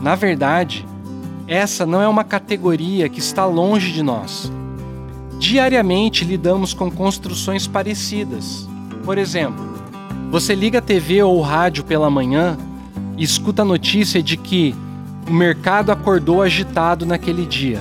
na 0.00 0.14
verdade, 0.14 0.86
essa 1.46 1.84
não 1.84 2.00
é 2.00 2.06
uma 2.06 2.22
categoria 2.22 3.08
que 3.08 3.18
está 3.18 3.44
longe 3.44 3.92
de 3.92 4.02
nós. 4.02 4.50
Diariamente 5.38 6.24
lidamos 6.24 6.72
com 6.72 6.90
construções 6.90 7.66
parecidas. 7.66 8.68
Por 9.04 9.18
exemplo, 9.18 9.68
você 10.30 10.54
liga 10.54 10.78
a 10.78 10.82
TV 10.82 11.22
ou 11.22 11.38
o 11.38 11.42
rádio 11.42 11.82
pela 11.82 12.08
manhã 12.08 12.56
e 13.18 13.24
escuta 13.24 13.62
a 13.62 13.64
notícia 13.64 14.22
de 14.22 14.36
que 14.36 14.74
o 15.28 15.32
mercado 15.32 15.90
acordou 15.90 16.40
agitado 16.40 17.04
naquele 17.04 17.44
dia. 17.44 17.80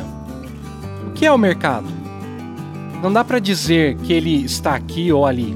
O 1.08 1.12
que 1.12 1.26
é 1.26 1.32
o 1.32 1.38
mercado? 1.38 1.99
Não 3.02 3.14
dá 3.14 3.24
para 3.24 3.40
dizer 3.40 3.96
que 4.00 4.12
ele 4.12 4.44
está 4.44 4.76
aqui 4.76 5.12
ou 5.12 5.26
ali. 5.26 5.56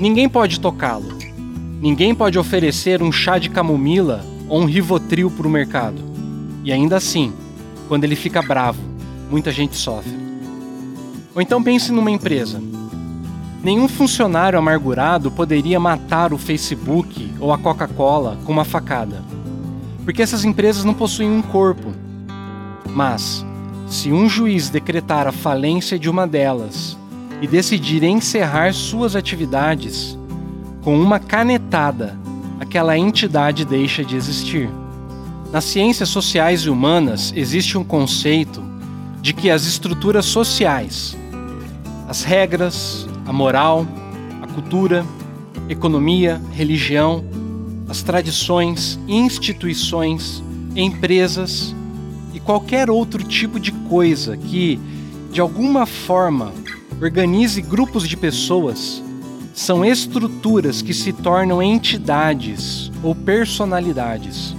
Ninguém 0.00 0.28
pode 0.28 0.58
tocá-lo. 0.58 1.12
Ninguém 1.80 2.14
pode 2.14 2.38
oferecer 2.38 3.02
um 3.02 3.12
chá 3.12 3.38
de 3.38 3.50
camomila 3.50 4.24
ou 4.48 4.62
um 4.62 4.64
rivotril 4.64 5.30
para 5.30 5.46
o 5.46 5.50
mercado. 5.50 6.00
E 6.64 6.72
ainda 6.72 6.96
assim, 6.96 7.34
quando 7.86 8.04
ele 8.04 8.16
fica 8.16 8.40
bravo, 8.40 8.80
muita 9.30 9.52
gente 9.52 9.76
sofre. 9.76 10.16
Ou 11.34 11.42
então 11.42 11.62
pense 11.62 11.92
numa 11.92 12.10
empresa. 12.10 12.62
Nenhum 13.62 13.86
funcionário 13.86 14.58
amargurado 14.58 15.30
poderia 15.30 15.78
matar 15.78 16.32
o 16.32 16.38
Facebook 16.38 17.30
ou 17.40 17.52
a 17.52 17.58
Coca-Cola 17.58 18.38
com 18.44 18.52
uma 18.52 18.64
facada, 18.64 19.22
porque 20.04 20.22
essas 20.22 20.44
empresas 20.44 20.84
não 20.84 20.94
possuem 20.94 21.30
um 21.30 21.42
corpo. 21.42 21.92
Mas, 22.90 23.44
se 23.86 24.12
um 24.12 24.28
juiz 24.28 24.70
decretar 24.70 25.26
a 25.26 25.32
falência 25.32 25.98
de 25.98 26.08
uma 26.08 26.26
delas 26.26 26.96
e 27.40 27.46
decidir 27.46 28.02
encerrar 28.02 28.72
suas 28.72 29.14
atividades, 29.14 30.18
com 30.82 30.98
uma 30.98 31.18
canetada, 31.18 32.18
aquela 32.60 32.96
entidade 32.96 33.64
deixa 33.64 34.04
de 34.04 34.16
existir. 34.16 34.70
Nas 35.52 35.64
ciências 35.64 36.08
sociais 36.08 36.62
e 36.62 36.70
humanas 36.70 37.32
existe 37.36 37.78
um 37.78 37.84
conceito 37.84 38.62
de 39.20 39.32
que 39.32 39.50
as 39.50 39.66
estruturas 39.66 40.26
sociais, 40.26 41.16
as 42.08 42.24
regras, 42.24 43.06
a 43.26 43.32
moral, 43.32 43.86
a 44.42 44.46
cultura, 44.46 45.04
economia, 45.68 46.40
religião, 46.52 47.24
as 47.88 48.02
tradições, 48.02 48.98
instituições, 49.06 50.42
empresas 50.74 51.74
qualquer 52.44 52.90
outro 52.90 53.22
tipo 53.24 53.58
de 53.58 53.72
coisa 53.72 54.36
que, 54.36 54.78
de 55.32 55.40
alguma 55.40 55.86
forma, 55.86 56.52
organize 57.00 57.60
grupos 57.60 58.08
de 58.08 58.16
pessoas 58.16 59.02
são 59.52 59.84
estruturas 59.84 60.82
que 60.82 60.92
se 60.92 61.12
tornam 61.12 61.62
entidades 61.62 62.90
ou 63.02 63.14
personalidades. 63.14 64.54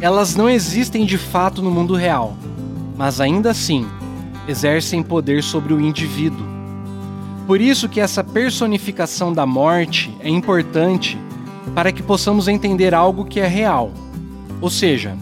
Elas 0.00 0.34
não 0.34 0.48
existem 0.48 1.04
de 1.04 1.18
fato 1.18 1.62
no 1.62 1.70
mundo 1.70 1.94
real, 1.94 2.36
mas 2.96 3.20
ainda 3.20 3.50
assim 3.50 3.86
exercem 4.48 5.02
poder 5.02 5.42
sobre 5.42 5.74
o 5.74 5.80
indivíduo 5.80 6.50
por 7.50 7.60
isso 7.60 7.88
que 7.88 7.98
essa 7.98 8.22
personificação 8.22 9.32
da 9.32 9.44
morte 9.44 10.16
é 10.20 10.28
importante 10.28 11.18
para 11.74 11.90
que 11.90 12.00
possamos 12.00 12.46
entender 12.46 12.94
algo 12.94 13.24
que 13.24 13.40
é 13.40 13.46
real. 13.48 13.90
Ou 14.60 14.70
seja, 14.70 15.18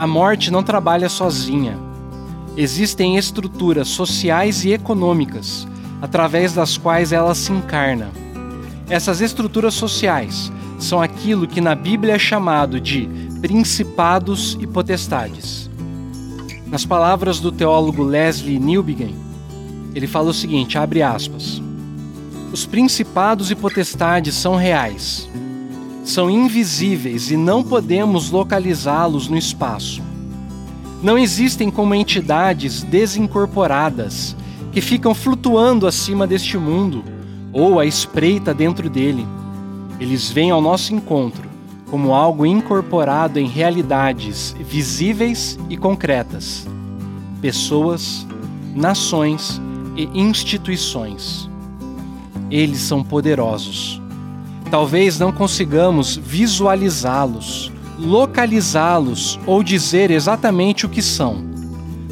a 0.00 0.06
morte 0.06 0.50
não 0.50 0.62
trabalha 0.62 1.10
sozinha. 1.10 1.78
Existem 2.56 3.18
estruturas 3.18 3.86
sociais 3.86 4.64
e 4.64 4.72
econômicas 4.72 5.68
através 6.00 6.54
das 6.54 6.78
quais 6.78 7.12
ela 7.12 7.34
se 7.34 7.52
encarna. 7.52 8.10
Essas 8.88 9.20
estruturas 9.20 9.74
sociais 9.74 10.50
são 10.78 11.02
aquilo 11.02 11.46
que 11.46 11.60
na 11.60 11.74
Bíblia 11.74 12.14
é 12.14 12.18
chamado 12.18 12.80
de 12.80 13.10
principados 13.42 14.56
e 14.58 14.66
potestades. 14.66 15.68
Nas 16.68 16.86
palavras 16.86 17.38
do 17.38 17.52
teólogo 17.52 18.02
Leslie 18.02 18.58
Newbigin, 18.58 19.14
ele 19.94 20.06
fala 20.06 20.30
o 20.30 20.34
seguinte, 20.34 20.78
abre 20.78 21.02
aspas: 21.02 21.60
Os 22.50 22.64
principados 22.64 23.50
e 23.50 23.54
potestades 23.54 24.34
são 24.34 24.56
reais. 24.56 25.28
São 26.10 26.28
invisíveis 26.28 27.30
e 27.30 27.36
não 27.36 27.62
podemos 27.62 28.32
localizá-los 28.32 29.28
no 29.28 29.38
espaço. 29.38 30.02
Não 31.00 31.16
existem 31.16 31.70
como 31.70 31.94
entidades 31.94 32.82
desincorporadas 32.82 34.34
que 34.72 34.80
ficam 34.80 35.14
flutuando 35.14 35.86
acima 35.86 36.26
deste 36.26 36.58
mundo 36.58 37.04
ou 37.52 37.78
à 37.78 37.86
espreita 37.86 38.52
dentro 38.52 38.90
dele. 38.90 39.24
Eles 40.00 40.32
vêm 40.32 40.50
ao 40.50 40.60
nosso 40.60 40.92
encontro 40.92 41.48
como 41.88 42.12
algo 42.12 42.44
incorporado 42.44 43.38
em 43.38 43.46
realidades 43.46 44.52
visíveis 44.58 45.56
e 45.68 45.76
concretas. 45.76 46.66
Pessoas, 47.40 48.26
nações 48.74 49.62
e 49.96 50.06
instituições. 50.12 51.48
Eles 52.50 52.80
são 52.80 53.00
poderosos. 53.00 53.99
Talvez 54.70 55.18
não 55.18 55.32
consigamos 55.32 56.16
visualizá-los, 56.16 57.72
localizá-los 57.98 59.38
ou 59.44 59.64
dizer 59.64 60.12
exatamente 60.12 60.86
o 60.86 60.88
que 60.88 61.02
são, 61.02 61.44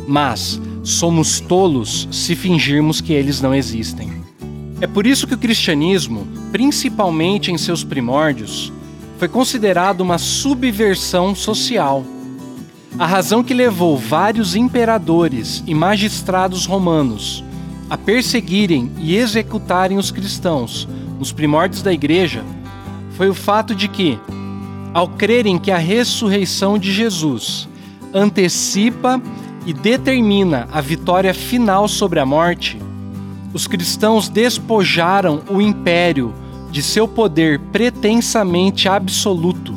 mas 0.08 0.60
somos 0.82 1.38
tolos 1.38 2.08
se 2.10 2.34
fingirmos 2.34 3.00
que 3.00 3.12
eles 3.12 3.40
não 3.40 3.54
existem. 3.54 4.10
É 4.80 4.88
por 4.88 5.06
isso 5.06 5.26
que 5.26 5.34
o 5.34 5.38
cristianismo, 5.38 6.26
principalmente 6.50 7.52
em 7.52 7.58
seus 7.58 7.84
primórdios, 7.84 8.72
foi 9.18 9.28
considerado 9.28 10.00
uma 10.00 10.18
subversão 10.18 11.36
social. 11.36 12.04
A 12.98 13.06
razão 13.06 13.44
que 13.44 13.54
levou 13.54 13.96
vários 13.96 14.56
imperadores 14.56 15.62
e 15.64 15.74
magistrados 15.74 16.66
romanos 16.66 17.44
a 17.90 17.96
perseguirem 17.96 18.90
e 18.98 19.16
executarem 19.16 19.96
os 19.96 20.10
cristãos 20.10 20.86
nos 21.18 21.32
primórdios 21.32 21.82
da 21.82 21.92
igreja 21.92 22.44
foi 23.12 23.28
o 23.28 23.34
fato 23.34 23.74
de 23.74 23.88
que, 23.88 24.18
ao 24.92 25.08
crerem 25.08 25.58
que 25.58 25.70
a 25.70 25.78
ressurreição 25.78 26.78
de 26.78 26.92
Jesus 26.92 27.68
antecipa 28.14 29.20
e 29.66 29.72
determina 29.72 30.68
a 30.72 30.80
vitória 30.80 31.32
final 31.34 31.88
sobre 31.88 32.20
a 32.20 32.26
morte, 32.26 32.78
os 33.52 33.66
cristãos 33.66 34.28
despojaram 34.28 35.42
o 35.50 35.60
império 35.60 36.34
de 36.70 36.82
seu 36.82 37.08
poder 37.08 37.58
pretensamente 37.72 38.88
absoluto, 38.88 39.74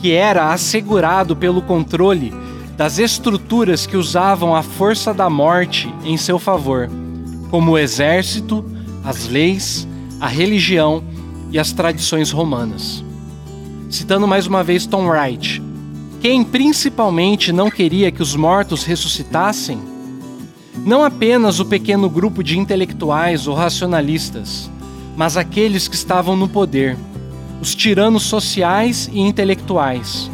que 0.00 0.12
era 0.12 0.52
assegurado 0.52 1.36
pelo 1.36 1.62
controle 1.62 2.32
das 2.76 2.98
estruturas 2.98 3.86
que 3.86 3.96
usavam 3.96 4.56
a 4.56 4.62
força 4.62 5.14
da 5.14 5.30
morte 5.30 5.94
em 6.04 6.16
seu 6.16 6.38
favor 6.38 6.90
como 7.54 7.70
o 7.70 7.78
exército, 7.78 8.64
as 9.04 9.28
leis, 9.28 9.86
a 10.18 10.26
religião 10.26 11.04
e 11.52 11.58
as 11.58 11.70
tradições 11.70 12.32
romanas. 12.32 13.04
Citando 13.88 14.26
mais 14.26 14.48
uma 14.48 14.64
vez 14.64 14.86
Tom 14.86 15.06
Wright, 15.06 15.62
quem 16.20 16.42
principalmente 16.42 17.52
não 17.52 17.70
queria 17.70 18.10
que 18.10 18.20
os 18.20 18.34
mortos 18.34 18.82
ressuscitassem? 18.82 19.78
Não 20.84 21.04
apenas 21.04 21.60
o 21.60 21.64
pequeno 21.64 22.10
grupo 22.10 22.42
de 22.42 22.58
intelectuais 22.58 23.46
ou 23.46 23.54
racionalistas, 23.54 24.68
mas 25.16 25.36
aqueles 25.36 25.86
que 25.86 25.94
estavam 25.94 26.34
no 26.34 26.48
poder, 26.48 26.98
os 27.60 27.72
tiranos 27.72 28.24
sociais 28.24 29.08
e 29.12 29.20
intelectuais, 29.20 30.28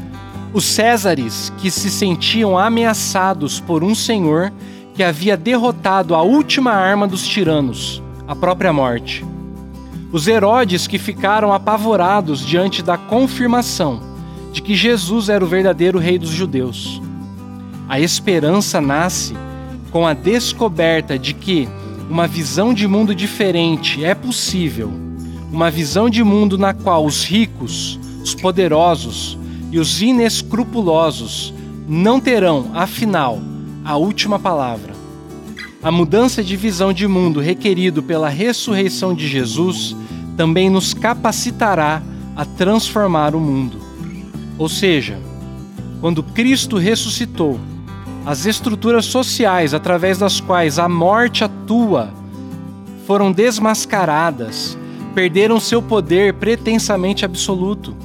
os 0.54 0.64
césares 0.64 1.52
que 1.58 1.70
se 1.70 1.90
sentiam 1.90 2.58
ameaçados 2.58 3.60
por 3.60 3.84
um 3.84 3.94
senhor 3.94 4.50
que 4.94 5.02
havia 5.02 5.36
derrotado 5.36 6.14
a 6.14 6.22
última 6.22 6.72
arma 6.72 7.06
dos 7.06 7.26
tiranos, 7.26 8.02
a 8.26 8.34
própria 8.34 8.72
morte. 8.72 9.24
Os 10.12 10.26
Herodes 10.26 10.86
que 10.86 10.98
ficaram 10.98 11.52
apavorados 11.52 12.44
diante 12.44 12.82
da 12.82 12.98
confirmação 12.98 14.00
de 14.52 14.60
que 14.60 14.74
Jesus 14.74 15.28
era 15.28 15.44
o 15.44 15.48
verdadeiro 15.48 15.98
rei 15.98 16.18
dos 16.18 16.30
judeus. 16.30 17.00
A 17.88 18.00
esperança 18.00 18.80
nasce 18.80 19.34
com 19.90 20.06
a 20.06 20.14
descoberta 20.14 21.18
de 21.18 21.34
que 21.34 21.68
uma 22.08 22.26
visão 22.26 22.74
de 22.74 22.88
mundo 22.88 23.14
diferente 23.14 24.04
é 24.04 24.14
possível, 24.14 24.92
uma 25.52 25.70
visão 25.70 26.10
de 26.10 26.22
mundo 26.22 26.58
na 26.58 26.74
qual 26.74 27.04
os 27.04 27.24
ricos, 27.24 27.98
os 28.22 28.34
poderosos 28.34 29.38
e 29.70 29.78
os 29.78 30.02
inescrupulosos 30.02 31.54
não 31.88 32.20
terão, 32.20 32.70
afinal, 32.74 33.40
a 33.84 33.96
última 33.96 34.38
palavra. 34.38 34.92
A 35.82 35.90
mudança 35.90 36.42
de 36.42 36.56
visão 36.56 36.92
de 36.92 37.06
mundo 37.08 37.40
requerido 37.40 38.02
pela 38.02 38.28
ressurreição 38.28 39.14
de 39.14 39.26
Jesus 39.26 39.96
também 40.36 40.68
nos 40.68 40.92
capacitará 40.92 42.02
a 42.36 42.44
transformar 42.44 43.34
o 43.34 43.40
mundo. 43.40 43.78
Ou 44.58 44.68
seja, 44.68 45.18
quando 46.00 46.22
Cristo 46.22 46.76
ressuscitou, 46.76 47.58
as 48.24 48.44
estruturas 48.44 49.06
sociais 49.06 49.72
através 49.72 50.18
das 50.18 50.40
quais 50.40 50.78
a 50.78 50.88
morte 50.88 51.42
atua 51.42 52.12
foram 53.06 53.32
desmascaradas, 53.32 54.76
perderam 55.14 55.58
seu 55.58 55.82
poder 55.82 56.34
pretensamente 56.34 57.24
absoluto. 57.24 57.96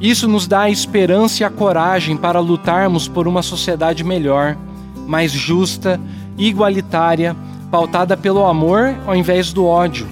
Isso 0.00 0.28
nos 0.28 0.46
dá 0.46 0.62
a 0.62 0.70
esperança 0.70 1.42
e 1.42 1.46
a 1.46 1.50
coragem 1.50 2.16
para 2.16 2.40
lutarmos 2.40 3.08
por 3.08 3.26
uma 3.26 3.42
sociedade 3.42 4.04
melhor 4.04 4.56
mais 5.06 5.32
justa, 5.32 6.00
igualitária, 6.36 7.36
pautada 7.70 8.16
pelo 8.16 8.44
amor 8.44 8.94
ao 9.06 9.14
invés 9.14 9.52
do 9.52 9.64
ódio, 9.64 10.06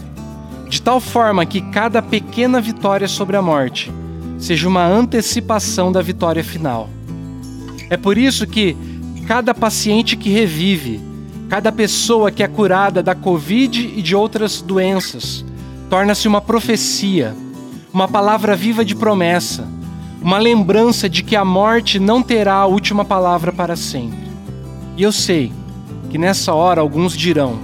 de 0.68 0.80
tal 0.80 1.00
forma 1.00 1.46
que 1.46 1.60
cada 1.60 2.02
pequena 2.02 2.60
vitória 2.60 3.06
sobre 3.06 3.36
a 3.36 3.42
morte 3.42 3.92
seja 4.38 4.68
uma 4.68 4.86
antecipação 4.86 5.92
da 5.92 6.02
vitória 6.02 6.42
final. 6.42 6.88
É 7.88 7.96
por 7.96 8.18
isso 8.18 8.46
que 8.46 8.76
cada 9.26 9.54
paciente 9.54 10.16
que 10.16 10.30
revive, 10.30 11.00
cada 11.48 11.70
pessoa 11.70 12.30
que 12.30 12.42
é 12.42 12.48
curada 12.48 13.02
da 13.02 13.14
Covid 13.14 13.92
e 13.96 14.02
de 14.02 14.14
outras 14.16 14.60
doenças, 14.60 15.44
torna-se 15.88 16.26
uma 16.26 16.40
profecia, 16.40 17.34
uma 17.92 18.08
palavra 18.08 18.56
viva 18.56 18.84
de 18.84 18.94
promessa, 18.94 19.66
uma 20.20 20.38
lembrança 20.38 21.08
de 21.08 21.22
que 21.22 21.36
a 21.36 21.44
morte 21.44 21.98
não 21.98 22.22
terá 22.22 22.54
a 22.54 22.66
última 22.66 23.04
palavra 23.04 23.52
para 23.52 23.76
sempre. 23.76 24.23
E 24.96 25.02
eu 25.02 25.12
sei 25.12 25.52
que 26.10 26.18
nessa 26.18 26.52
hora 26.54 26.80
alguns 26.80 27.16
dirão: 27.16 27.58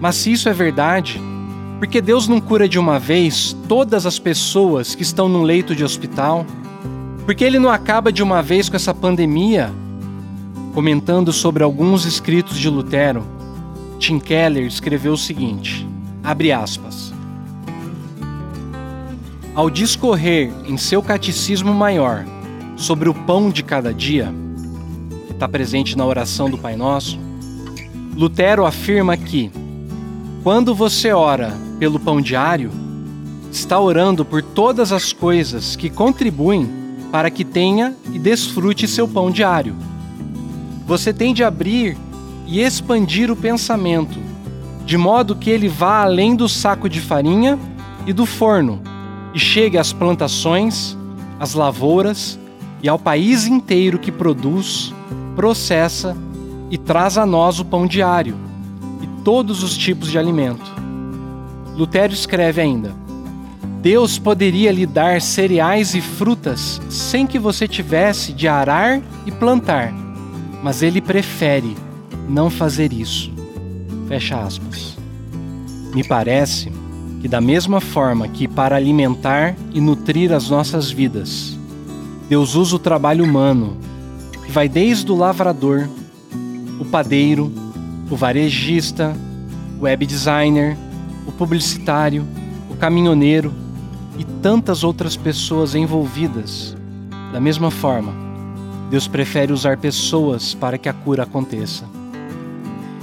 mas 0.00 0.16
se 0.16 0.32
isso 0.32 0.48
é 0.48 0.52
verdade, 0.52 1.20
por 1.78 1.86
que 1.86 2.00
Deus 2.00 2.26
não 2.26 2.40
cura 2.40 2.68
de 2.68 2.78
uma 2.78 2.98
vez 2.98 3.56
todas 3.68 4.06
as 4.06 4.18
pessoas 4.18 4.94
que 4.94 5.02
estão 5.02 5.28
num 5.28 5.42
leito 5.42 5.74
de 5.74 5.84
hospital? 5.84 6.44
Por 7.24 7.34
que 7.34 7.44
Ele 7.44 7.58
não 7.58 7.70
acaba 7.70 8.12
de 8.12 8.22
uma 8.22 8.42
vez 8.42 8.68
com 8.68 8.76
essa 8.76 8.94
pandemia? 8.94 9.72
Comentando 10.74 11.32
sobre 11.32 11.62
alguns 11.62 12.04
escritos 12.04 12.58
de 12.58 12.68
Lutero, 12.68 13.24
Tim 13.98 14.18
Keller 14.18 14.66
escreveu 14.66 15.12
o 15.12 15.18
seguinte: 15.18 15.86
abre 16.22 16.52
aspas. 16.52 17.14
Ao 19.54 19.70
discorrer 19.70 20.52
em 20.66 20.76
seu 20.76 21.02
catecismo 21.02 21.72
maior 21.72 22.26
sobre 22.76 23.08
o 23.08 23.14
pão 23.14 23.48
de 23.48 23.62
cada 23.62 23.94
dia, 23.94 24.30
está 25.36 25.46
presente 25.46 25.98
na 25.98 26.04
oração 26.06 26.48
do 26.48 26.56
Pai 26.56 26.76
Nosso, 26.76 27.18
Lutero 28.16 28.64
afirma 28.64 29.18
que, 29.18 29.50
quando 30.42 30.74
você 30.74 31.12
ora 31.12 31.52
pelo 31.78 32.00
pão 32.00 32.22
diário, 32.22 32.70
está 33.52 33.78
orando 33.78 34.24
por 34.24 34.42
todas 34.42 34.92
as 34.92 35.12
coisas 35.12 35.76
que 35.76 35.90
contribuem 35.90 36.66
para 37.12 37.30
que 37.30 37.44
tenha 37.44 37.94
e 38.14 38.18
desfrute 38.18 38.88
seu 38.88 39.06
pão 39.06 39.30
diário. 39.30 39.76
Você 40.86 41.12
tem 41.12 41.34
de 41.34 41.44
abrir 41.44 41.98
e 42.46 42.60
expandir 42.62 43.30
o 43.30 43.36
pensamento, 43.36 44.18
de 44.86 44.96
modo 44.96 45.36
que 45.36 45.50
ele 45.50 45.68
vá 45.68 46.00
além 46.02 46.34
do 46.34 46.48
saco 46.48 46.88
de 46.88 47.00
farinha 47.00 47.58
e 48.06 48.12
do 48.14 48.24
forno 48.24 48.80
e 49.34 49.38
chegue 49.38 49.76
às 49.76 49.92
plantações, 49.92 50.96
às 51.38 51.52
lavouras 51.52 52.38
e 52.82 52.88
ao 52.88 52.98
país 52.98 53.46
inteiro 53.46 53.98
que 53.98 54.10
produz 54.10 54.94
processa 55.36 56.16
e 56.70 56.78
traz 56.78 57.16
a 57.18 57.26
nós 57.26 57.60
o 57.60 57.64
pão 57.64 57.86
diário 57.86 58.34
e 59.02 59.06
todos 59.22 59.62
os 59.62 59.76
tipos 59.76 60.10
de 60.10 60.18
alimento. 60.18 60.74
Lutero 61.76 62.12
escreve 62.12 62.60
ainda: 62.60 62.92
Deus 63.82 64.18
poderia 64.18 64.72
lhe 64.72 64.86
dar 64.86 65.20
cereais 65.20 65.94
e 65.94 66.00
frutas 66.00 66.80
sem 66.88 67.26
que 67.26 67.38
você 67.38 67.68
tivesse 67.68 68.32
de 68.32 68.48
arar 68.48 69.00
e 69.26 69.30
plantar, 69.30 69.92
mas 70.62 70.82
ele 70.82 71.00
prefere 71.00 71.76
não 72.28 72.50
fazer 72.50 72.92
isso. 72.92 73.30
Fecha 74.08 74.40
aspas. 74.40 74.96
Me 75.94 76.02
parece 76.02 76.72
que, 77.20 77.28
da 77.28 77.40
mesma 77.40 77.80
forma 77.80 78.28
que 78.28 78.48
para 78.48 78.76
alimentar 78.76 79.54
e 79.72 79.80
nutrir 79.80 80.32
as 80.32 80.50
nossas 80.50 80.90
vidas, 80.90 81.58
Deus 82.28 82.54
usa 82.54 82.76
o 82.76 82.78
trabalho 82.78 83.24
humano 83.24 83.76
que 84.46 84.52
vai 84.52 84.68
desde 84.68 85.10
o 85.10 85.16
lavrador, 85.16 85.88
o 86.78 86.84
padeiro, 86.84 87.52
o 88.08 88.14
varejista, 88.16 89.14
o 89.78 89.82
web 89.82 90.06
designer, 90.06 90.76
o 91.26 91.32
publicitário, 91.32 92.24
o 92.70 92.76
caminhoneiro 92.76 93.52
e 94.16 94.24
tantas 94.24 94.84
outras 94.84 95.16
pessoas 95.16 95.74
envolvidas. 95.74 96.76
Da 97.32 97.40
mesma 97.40 97.72
forma, 97.72 98.12
Deus 98.88 99.08
prefere 99.08 99.52
usar 99.52 99.78
pessoas 99.78 100.54
para 100.54 100.78
que 100.78 100.88
a 100.88 100.92
cura 100.92 101.24
aconteça. 101.24 101.84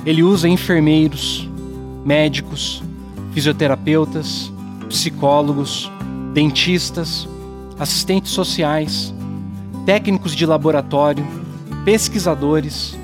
Ele 0.06 0.24
usa 0.24 0.48
enfermeiros, 0.48 1.50
médicos, 2.06 2.82
fisioterapeutas, 3.34 4.52
psicólogos, 4.88 5.92
dentistas, 6.34 7.28
assistentes 7.78 8.32
sociais, 8.32 9.14
técnicos 9.86 10.36
de 10.36 10.46
laboratório, 10.46 11.26
pesquisadores, 11.84 12.98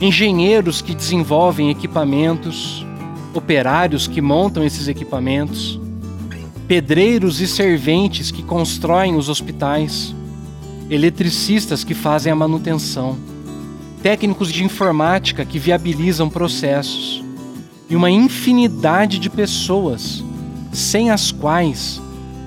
engenheiros 0.00 0.82
que 0.82 0.94
desenvolvem 0.94 1.70
equipamentos, 1.70 2.84
operários 3.34 4.06
que 4.06 4.20
montam 4.20 4.64
esses 4.64 4.88
equipamentos, 4.88 5.80
pedreiros 6.66 7.40
e 7.40 7.46
serventes 7.46 8.30
que 8.30 8.42
constroem 8.42 9.16
os 9.16 9.28
hospitais, 9.28 10.14
eletricistas 10.90 11.84
que 11.84 11.94
fazem 11.94 12.32
a 12.32 12.36
manutenção, 12.36 13.16
técnicos 14.02 14.52
de 14.52 14.64
informática 14.64 15.44
que 15.44 15.58
viabilizam 15.58 16.28
processos, 16.28 17.24
e 17.88 17.96
uma 17.96 18.10
infinidade 18.10 19.18
de 19.18 19.30
pessoas, 19.30 20.22
sem 20.72 21.10
as 21.10 21.32
quais 21.32 22.00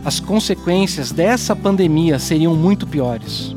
as 0.04 0.20
consequências 0.20 1.12
dessa 1.12 1.56
pandemia 1.56 2.20
seriam 2.20 2.56
muito 2.56 2.88
piores. 2.88 3.56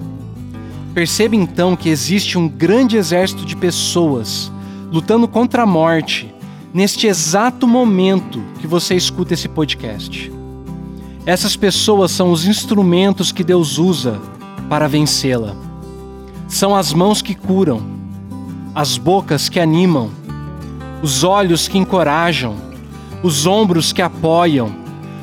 Perceba 0.95 1.35
então 1.35 1.75
que 1.75 1.89
existe 1.89 2.39
um 2.39 2.49
grande 2.49 2.97
exército 2.97 3.45
de 3.45 3.57
pessoas 3.57 4.53
lutando 4.93 5.27
contra 5.27 5.65
a 5.65 5.67
morte 5.67 6.33
neste 6.73 7.09
exato 7.09 7.67
momento 7.67 8.41
que 8.61 8.67
você 8.67 8.95
escuta 8.95 9.35
esse 9.35 9.49
podcast. 9.49 10.33
Essas 11.27 11.57
pessoas 11.57 12.13
são 12.13 12.31
os 12.31 12.47
instrumentos 12.47 13.33
que 13.33 13.43
Deus 13.43 13.77
usa 13.77 14.21
para 14.69 14.87
vencê-la. 14.87 15.57
São 16.47 16.77
as 16.77 16.93
mãos 16.93 17.21
que 17.21 17.35
curam, 17.35 17.83
as 18.73 18.97
bocas 18.97 19.49
que 19.49 19.59
animam, 19.59 20.11
os 21.03 21.25
olhos 21.25 21.67
que 21.67 21.77
encorajam, 21.77 22.55
os 23.21 23.47
ombros 23.47 23.93
que 23.93 24.01
apoiam, 24.01 24.73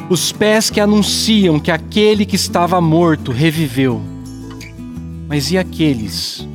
os 0.09 0.33
pés 0.33 0.69
que 0.69 0.81
anunciam 0.81 1.61
que 1.61 1.71
aquele 1.71 2.25
que 2.25 2.35
estava 2.35 2.81
morto 2.81 3.31
reviveu. 3.31 4.01
Mas 5.31 5.49
e 5.49 5.57
aqueles 5.57 6.45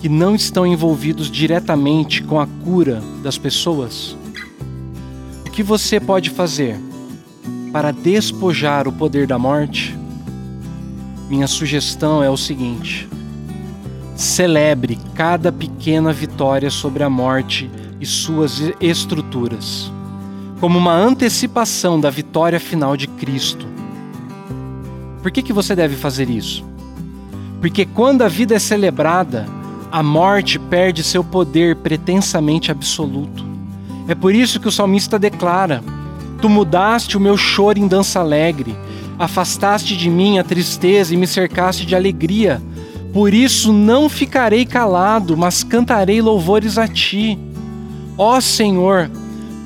que 0.00 0.08
não 0.08 0.34
estão 0.34 0.66
envolvidos 0.66 1.30
diretamente 1.30 2.20
com 2.20 2.40
a 2.40 2.46
cura 2.64 3.00
das 3.22 3.38
pessoas? 3.38 4.16
O 5.46 5.50
que 5.52 5.62
você 5.62 6.00
pode 6.00 6.30
fazer 6.30 6.80
para 7.72 7.92
despojar 7.92 8.88
o 8.88 8.92
poder 8.92 9.28
da 9.28 9.38
morte? 9.38 9.96
Minha 11.30 11.46
sugestão 11.46 12.24
é 12.24 12.28
o 12.28 12.36
seguinte: 12.36 13.08
celebre 14.16 14.98
cada 15.14 15.52
pequena 15.52 16.12
vitória 16.12 16.72
sobre 16.72 17.04
a 17.04 17.08
morte 17.08 17.70
e 18.00 18.04
suas 18.04 18.60
estruturas, 18.80 19.92
como 20.58 20.76
uma 20.76 20.92
antecipação 20.92 22.00
da 22.00 22.10
vitória 22.10 22.58
final 22.58 22.96
de 22.96 23.06
Cristo. 23.06 23.64
Por 25.22 25.30
que, 25.30 25.40
que 25.40 25.52
você 25.52 25.76
deve 25.76 25.94
fazer 25.94 26.28
isso? 26.28 26.74
Porque 27.60 27.86
quando 27.86 28.22
a 28.22 28.28
vida 28.28 28.54
é 28.54 28.58
celebrada, 28.58 29.46
a 29.90 30.02
morte 30.02 30.58
perde 30.58 31.02
seu 31.02 31.24
poder 31.24 31.76
pretensamente 31.76 32.70
absoluto. 32.70 33.44
É 34.08 34.14
por 34.14 34.34
isso 34.34 34.60
que 34.60 34.68
o 34.68 34.72
salmista 34.72 35.18
declara: 35.18 35.82
Tu 36.40 36.48
mudaste 36.48 37.16
o 37.16 37.20
meu 37.20 37.36
choro 37.36 37.78
em 37.78 37.88
dança 37.88 38.20
alegre, 38.20 38.76
afastaste 39.18 39.96
de 39.96 40.10
mim 40.10 40.38
a 40.38 40.44
tristeza 40.44 41.14
e 41.14 41.16
me 41.16 41.26
cercaste 41.26 41.86
de 41.86 41.94
alegria. 41.94 42.60
Por 43.12 43.32
isso 43.32 43.72
não 43.72 44.08
ficarei 44.08 44.66
calado, 44.66 45.36
mas 45.36 45.64
cantarei 45.64 46.20
louvores 46.20 46.76
a 46.76 46.86
ti. 46.86 47.38
Ó 48.18 48.40
Senhor, 48.40 49.10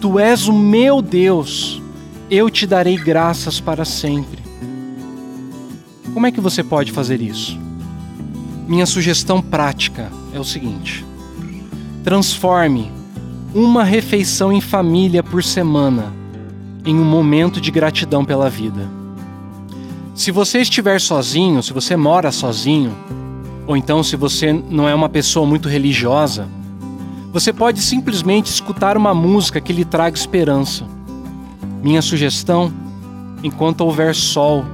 tu 0.00 0.18
és 0.18 0.46
o 0.46 0.53
meu 0.53 1.03
Deus, 1.03 1.83
eu 2.31 2.48
te 2.48 2.66
darei 2.66 2.96
graças 2.96 3.59
para 3.59 3.85
sempre. 3.85 4.40
Como 6.14 6.26
é 6.26 6.33
que 6.33 6.40
você 6.40 6.62
pode 6.62 6.92
fazer 6.92 7.20
isso? 7.20 7.69
Minha 8.70 8.87
sugestão 8.87 9.42
prática 9.42 10.12
é 10.33 10.38
o 10.38 10.44
seguinte: 10.44 11.04
transforme 12.04 12.88
uma 13.52 13.83
refeição 13.83 14.52
em 14.52 14.61
família 14.61 15.24
por 15.24 15.42
semana 15.42 16.12
em 16.85 16.94
um 16.94 17.04
momento 17.04 17.61
de 17.61 17.68
gratidão 17.72 18.24
pela 18.24 18.48
vida. 18.48 18.88
Se 20.14 20.30
você 20.30 20.61
estiver 20.61 21.00
sozinho, 21.00 21.61
se 21.64 21.72
você 21.72 21.96
mora 21.96 22.30
sozinho, 22.30 22.94
ou 23.66 23.76
então 23.76 24.04
se 24.04 24.14
você 24.14 24.52
não 24.52 24.88
é 24.88 24.94
uma 24.94 25.09
pessoa 25.09 25.44
muito 25.44 25.68
religiosa, 25.68 26.46
você 27.33 27.52
pode 27.52 27.80
simplesmente 27.80 28.46
escutar 28.46 28.96
uma 28.96 29.12
música 29.12 29.61
que 29.61 29.72
lhe 29.72 29.85
traga 29.85 30.16
esperança. 30.16 30.87
Minha 31.83 32.02
sugestão, 32.02 32.72
enquanto 33.42 33.80
houver 33.80 34.14
sol, 34.14 34.64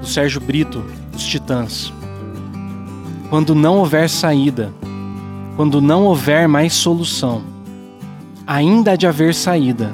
do 0.00 0.06
Sérgio 0.06 0.40
Brito, 0.40 0.84
dos 1.12 1.24
Titãs. 1.24 1.92
Quando 3.32 3.54
não 3.54 3.78
houver 3.78 4.10
saída, 4.10 4.74
quando 5.56 5.80
não 5.80 6.04
houver 6.04 6.46
mais 6.46 6.74
solução, 6.74 7.40
ainda 8.46 8.92
há 8.92 8.96
de 8.96 9.06
haver 9.06 9.34
saída. 9.34 9.90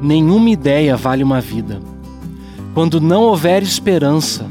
Nenhuma 0.00 0.48
ideia 0.48 0.96
vale 0.96 1.22
uma 1.22 1.38
vida. 1.38 1.82
Quando 2.72 2.98
não 2.98 3.24
houver 3.24 3.62
esperança, 3.62 4.46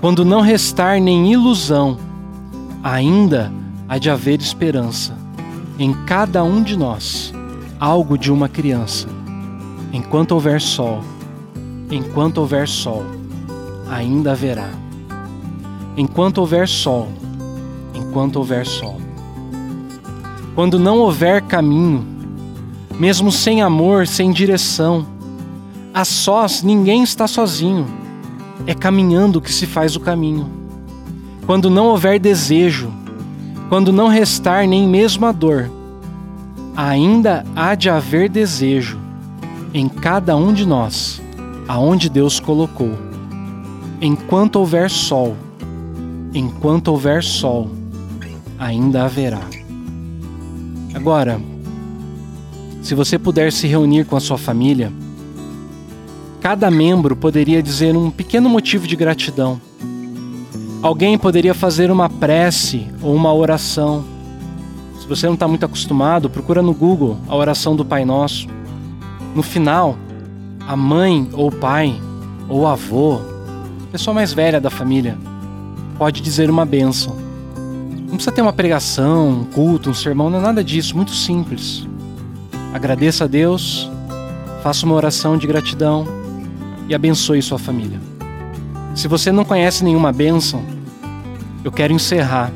quando 0.00 0.24
não 0.24 0.40
restar 0.40 0.98
nem 0.98 1.30
ilusão, 1.30 1.98
ainda 2.82 3.52
há 3.86 3.98
de 3.98 4.08
haver 4.08 4.40
esperança 4.40 5.14
em 5.78 5.92
cada 6.06 6.42
um 6.42 6.62
de 6.62 6.74
nós, 6.74 7.34
algo 7.78 8.16
de 8.16 8.32
uma 8.32 8.48
criança. 8.48 9.08
Enquanto 9.92 10.32
houver 10.32 10.58
sol, 10.58 11.04
enquanto 11.90 12.38
houver 12.38 12.66
sol, 12.66 13.04
ainda 13.90 14.32
haverá. 14.32 14.70
Enquanto 15.98 16.38
houver 16.38 16.66
sol, 16.66 17.10
enquanto 17.96 18.36
houver 18.36 18.66
sol. 18.66 19.00
Quando 20.54 20.78
não 20.78 20.98
houver 20.98 21.42
caminho, 21.42 22.06
mesmo 22.98 23.32
sem 23.32 23.62
amor, 23.62 24.06
sem 24.06 24.30
direção, 24.30 25.06
a 25.92 26.04
sós, 26.04 26.62
ninguém 26.62 27.02
está 27.02 27.26
sozinho. 27.26 27.86
É 28.66 28.74
caminhando 28.74 29.40
que 29.40 29.52
se 29.52 29.66
faz 29.66 29.96
o 29.96 30.00
caminho. 30.00 30.50
Quando 31.46 31.70
não 31.70 31.86
houver 31.86 32.18
desejo, 32.18 32.90
quando 33.68 33.92
não 33.92 34.08
restar 34.08 34.66
nem 34.66 34.86
mesmo 34.86 35.26
a 35.26 35.32
dor, 35.32 35.70
ainda 36.76 37.44
há 37.54 37.74
de 37.74 37.88
haver 37.88 38.28
desejo 38.28 38.98
em 39.72 39.88
cada 39.88 40.36
um 40.36 40.52
de 40.52 40.66
nós, 40.66 41.20
aonde 41.68 42.08
Deus 42.08 42.40
colocou. 42.40 42.92
Enquanto 44.00 44.56
houver 44.56 44.90
sol, 44.90 45.36
enquanto 46.34 46.88
houver 46.88 47.22
sol, 47.22 47.70
ainda 48.58 49.04
haverá. 49.04 49.42
Agora, 50.94 51.40
se 52.82 52.94
você 52.94 53.18
puder 53.18 53.52
se 53.52 53.66
reunir 53.66 54.04
com 54.06 54.16
a 54.16 54.20
sua 54.20 54.38
família, 54.38 54.92
Cada 56.46 56.70
membro 56.70 57.16
poderia 57.16 57.60
dizer 57.60 57.96
um 57.96 58.08
pequeno 58.08 58.48
motivo 58.48 58.86
de 58.86 58.94
gratidão. 58.94 59.60
Alguém 60.80 61.18
poderia 61.18 61.52
fazer 61.52 61.90
uma 61.90 62.08
prece 62.08 62.86
ou 63.02 63.12
uma 63.16 63.34
oração. 63.34 64.04
Se 65.00 65.08
você 65.08 65.26
não 65.26 65.34
está 65.34 65.48
muito 65.48 65.66
acostumado, 65.66 66.30
procura 66.30 66.62
no 66.62 66.72
Google 66.72 67.16
a 67.26 67.34
oração 67.34 67.74
do 67.74 67.84
Pai 67.84 68.04
Nosso. 68.04 68.46
No 69.34 69.42
final, 69.42 69.96
a 70.68 70.76
mãe 70.76 71.28
ou 71.32 71.50
pai 71.50 72.00
ou 72.48 72.64
avô, 72.64 73.16
a 73.82 73.90
pessoa 73.90 74.14
mais 74.14 74.32
velha 74.32 74.60
da 74.60 74.70
família, 74.70 75.18
pode 75.98 76.20
dizer 76.20 76.48
uma 76.48 76.64
bênção. 76.64 77.16
Não 78.06 78.14
precisa 78.14 78.32
ter 78.32 78.42
uma 78.42 78.52
pregação, 78.52 79.40
um 79.40 79.44
culto, 79.44 79.90
um 79.90 79.94
sermão, 79.94 80.30
não 80.30 80.38
é 80.38 80.42
nada 80.42 80.62
disso, 80.62 80.94
muito 80.94 81.10
simples. 81.10 81.86
Agradeça 82.72 83.24
a 83.24 83.26
Deus, 83.26 83.90
faça 84.62 84.86
uma 84.86 84.94
oração 84.94 85.36
de 85.36 85.46
gratidão 85.46 86.06
e 86.88 86.94
abençoe 86.94 87.42
sua 87.42 87.58
família. 87.58 88.00
Se 88.94 89.08
você 89.08 89.32
não 89.32 89.44
conhece 89.44 89.84
nenhuma 89.84 90.12
bênção, 90.12 90.64
eu 91.64 91.72
quero 91.72 91.92
encerrar 91.92 92.52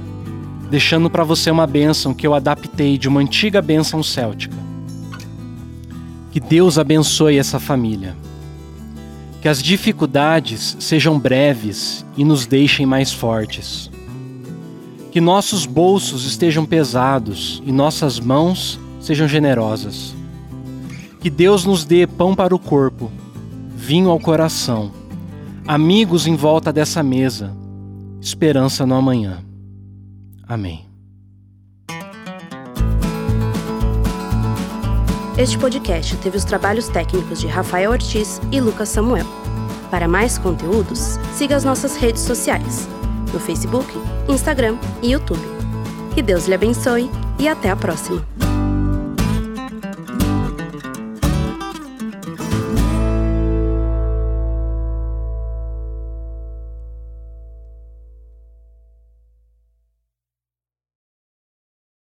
deixando 0.71 1.11
para 1.11 1.25
você 1.25 1.51
uma 1.51 1.67
bênção 1.67 2.15
que 2.15 2.25
eu 2.25 2.33
adaptei 2.33 2.97
de 2.97 3.09
uma 3.09 3.21
antiga 3.21 3.61
bênção 3.61 4.03
céltica. 4.03 4.57
Que 6.31 6.39
Deus 6.39 6.79
abençoe 6.79 7.39
essa 7.39 7.59
família. 7.59 8.17
Que 9.43 9.49
as 9.49 9.61
dificuldades 9.61 10.77
sejam 10.79 11.19
breves 11.19 12.07
e 12.17 12.25
nos 12.25 12.47
deixem 12.47 12.87
mais 12.87 13.13
fortes. 13.13 13.91
Que 15.11 15.21
nossos 15.21 15.67
bolsos 15.67 16.25
estejam 16.25 16.65
pesados 16.65 17.63
e 17.65 17.73
nossas 17.73 18.21
mãos 18.21 18.79
sejam 19.01 19.27
generosas. 19.27 20.15
Que 21.21 21.29
Deus 21.29 21.65
nos 21.65 21.85
dê 21.85 22.07
pão 22.07 22.35
para 22.35 22.55
o 22.55 22.59
corpo 22.59 23.11
vinho 23.81 24.11
ao 24.11 24.21
coração, 24.21 24.93
amigos 25.67 26.27
em 26.27 26.37
volta 26.37 26.71
dessa 26.71 27.03
mesa, 27.03 27.57
esperança 28.21 28.85
no 28.85 28.95
amanhã. 28.95 29.43
Amém. 30.47 30.87
Este 35.39 35.59
podcast 35.59 36.15
teve 36.19 36.37
os 36.37 36.45
trabalhos 36.45 36.89
técnicos 36.89 37.41
de 37.41 37.47
Rafael 37.47 37.91
Ortiz 37.91 38.41
e 38.53 38.61
Lucas 38.61 38.91
Samuel. 38.91 39.27
Para 39.91 40.07
mais 40.07 40.37
conteúdos, 40.37 41.19
siga 41.35 41.57
as 41.57 41.65
nossas 41.65 41.97
redes 41.97 42.23
sociais, 42.23 42.87
no 43.33 43.41
Facebook, 43.41 43.93
Instagram 44.29 44.77
e 45.03 45.13
YouTube. 45.13 45.43
Que 46.15 46.23
Deus 46.23 46.47
lhe 46.47 46.55
abençoe 46.55 47.11
e 47.39 47.49
até 47.49 47.71
a 47.71 47.77
próxima! 47.77 48.30